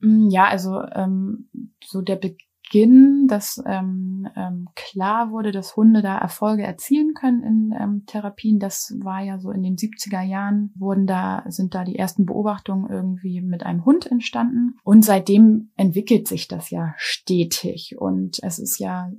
[0.00, 1.50] Mm, ja, also ähm,
[1.84, 2.36] so der Be
[2.66, 8.58] Beginn, dass ähm, ähm, klar wurde, dass Hunde da Erfolge erzielen können in ähm, Therapien.
[8.58, 12.90] Das war ja so in den 70er Jahren, wurden da, sind da die ersten Beobachtungen
[12.90, 14.76] irgendwie mit einem Hund entstanden.
[14.82, 17.96] Und seitdem entwickelt sich das ja stetig.
[17.98, 19.10] Und es ist ja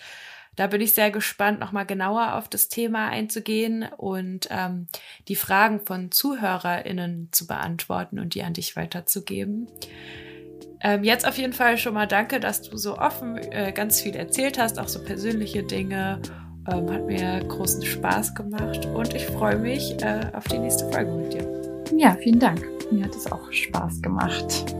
[0.56, 4.88] Da bin ich sehr gespannt, nochmal genauer auf das Thema einzugehen und ähm,
[5.26, 9.68] die Fragen von ZuhörerInnen zu beantworten und die an dich weiterzugeben.
[10.82, 14.16] Ähm, jetzt auf jeden Fall schon mal danke, dass du so offen äh, ganz viel
[14.16, 16.20] erzählt hast, auch so persönliche Dinge
[16.68, 21.12] ähm, hat mir großen Spaß gemacht und ich freue mich äh, auf die nächste Folge
[21.12, 21.46] mit dir.
[21.96, 22.62] Ja, vielen Dank.
[22.90, 24.74] Mir hat es auch Spaß gemacht.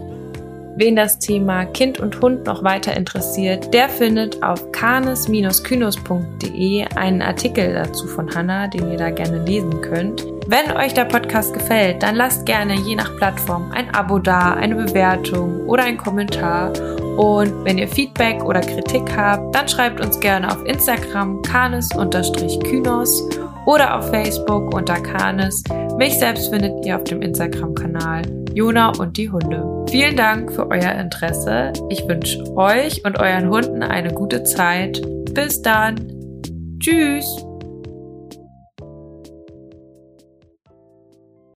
[0.75, 7.75] Wen das Thema Kind und Hund noch weiter interessiert, der findet auf kanes-kynos.de einen Artikel
[7.75, 10.27] dazu von Hanna, den ihr da gerne lesen könnt.
[10.47, 14.75] Wenn euch der Podcast gefällt, dann lasst gerne je nach Plattform ein Abo da, eine
[14.75, 16.73] Bewertung oder einen Kommentar
[17.17, 23.29] und wenn ihr Feedback oder Kritik habt, dann schreibt uns gerne auf Instagram kanes-kynos
[23.67, 25.63] oder auf Facebook unter kanes.
[25.99, 29.85] Mich selbst findet ihr auf dem Instagram-Kanal Jona und die Hunde.
[29.91, 31.73] Vielen Dank für euer Interesse.
[31.89, 35.01] Ich wünsche euch und euren Hunden eine gute Zeit.
[35.35, 35.97] Bis dann.
[36.79, 37.45] Tschüss.